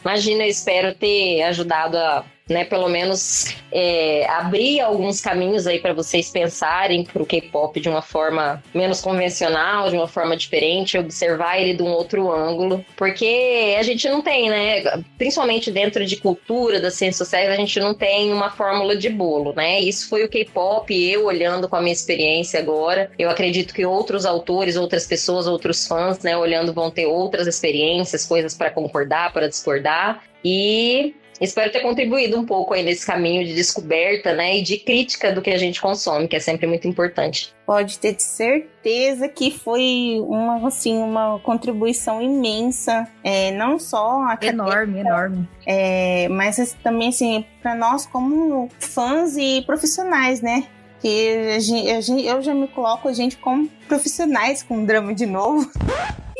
[0.02, 5.94] Imagina, eu espero ter ajudado a né, pelo menos é, abrir alguns caminhos aí para
[5.94, 11.60] vocês pensarem para o K-pop de uma forma menos convencional, de uma forma diferente, observar
[11.60, 16.80] ele de um outro ângulo, porque a gente não tem, né, principalmente dentro de cultura,
[16.80, 19.80] das ciências sociais, a gente não tem uma fórmula de bolo, né?
[19.80, 23.12] Isso foi o K-pop, eu olhando com a minha experiência agora.
[23.20, 28.26] Eu acredito que outros autores, outras pessoas, outros fãs, né, olhando vão ter outras experiências,
[28.26, 30.24] coisas para concordar, para discordar.
[30.44, 35.32] E Espero ter contribuído um pouco aí nesse caminho de descoberta, né, e de crítica
[35.32, 37.54] do que a gente consome, que é sempre muito importante.
[37.66, 45.48] Pode ter certeza que foi uma, assim, uma contribuição imensa, é, não só enorme, enorme,
[45.66, 50.68] é, mas também assim para nós como fãs e profissionais, né?
[51.02, 55.14] que a gente, a gente, eu já me coloco a gente como profissionais com drama
[55.14, 55.70] de novo.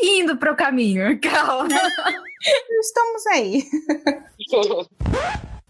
[0.02, 1.68] Indo pro caminho, calma.
[2.80, 3.64] Estamos aí.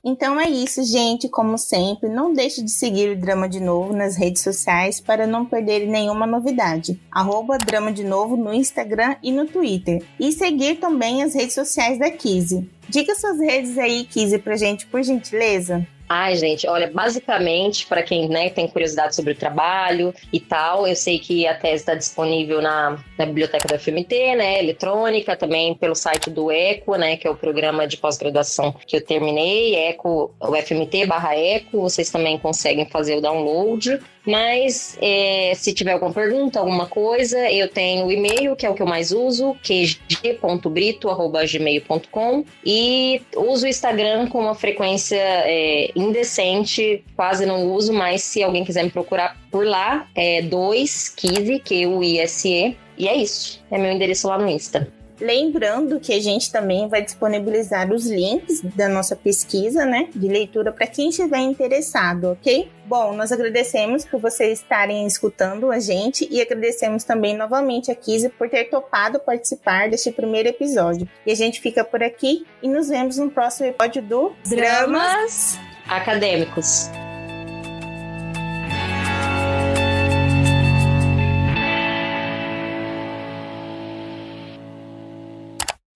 [0.03, 1.29] Então é isso, gente.
[1.29, 5.45] Como sempre, não deixe de seguir o Drama de Novo nas redes sociais para não
[5.45, 6.99] perder nenhuma novidade.
[7.11, 10.03] Arroba Drama de Novo no Instagram e no Twitter.
[10.19, 12.69] E seguir também as redes sociais da Kizzy.
[12.89, 15.87] Diga suas redes aí, Kizzy, pra gente, por gentileza.
[16.13, 20.97] Ai, gente, olha, basicamente, para quem né, tem curiosidade sobre o trabalho e tal, eu
[20.97, 25.95] sei que a tese está disponível na, na, biblioteca da FMT, né, eletrônica, também pelo
[25.95, 30.57] site do ECO, né, que é o programa de pós-graduação que eu terminei, ECO, o
[30.57, 34.01] FMT barra ECO, vocês também conseguem fazer o download.
[34.27, 38.75] Mas é, se tiver alguma pergunta, alguma coisa, eu tenho o e-mail, que é o
[38.75, 47.47] que eu mais uso, qg.brito.gmail.com e uso o Instagram com uma frequência é, indecente, quase
[47.47, 53.17] não uso, mas se alguém quiser me procurar por lá, é 2kise, Q-U-I-S-E, e é
[53.17, 53.65] isso.
[53.71, 55.00] É meu endereço lá no Insta.
[55.21, 60.73] Lembrando que a gente também vai disponibilizar os links da nossa pesquisa, né, de leitura
[60.73, 62.71] para quem estiver interessado, ok?
[62.87, 68.29] Bom, nós agradecemos por vocês estarem escutando a gente e agradecemos também novamente a Kizzy
[68.31, 71.09] por ter topado participar deste primeiro episódio.
[71.25, 75.57] E a gente fica por aqui e nos vemos no próximo episódio do Dramas
[75.87, 76.91] Acadêmicos.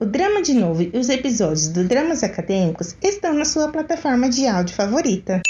[0.01, 4.45] O Drama de Novo e os episódios do Dramas Acadêmicos estão na sua plataforma de
[4.45, 5.41] áudio favorita.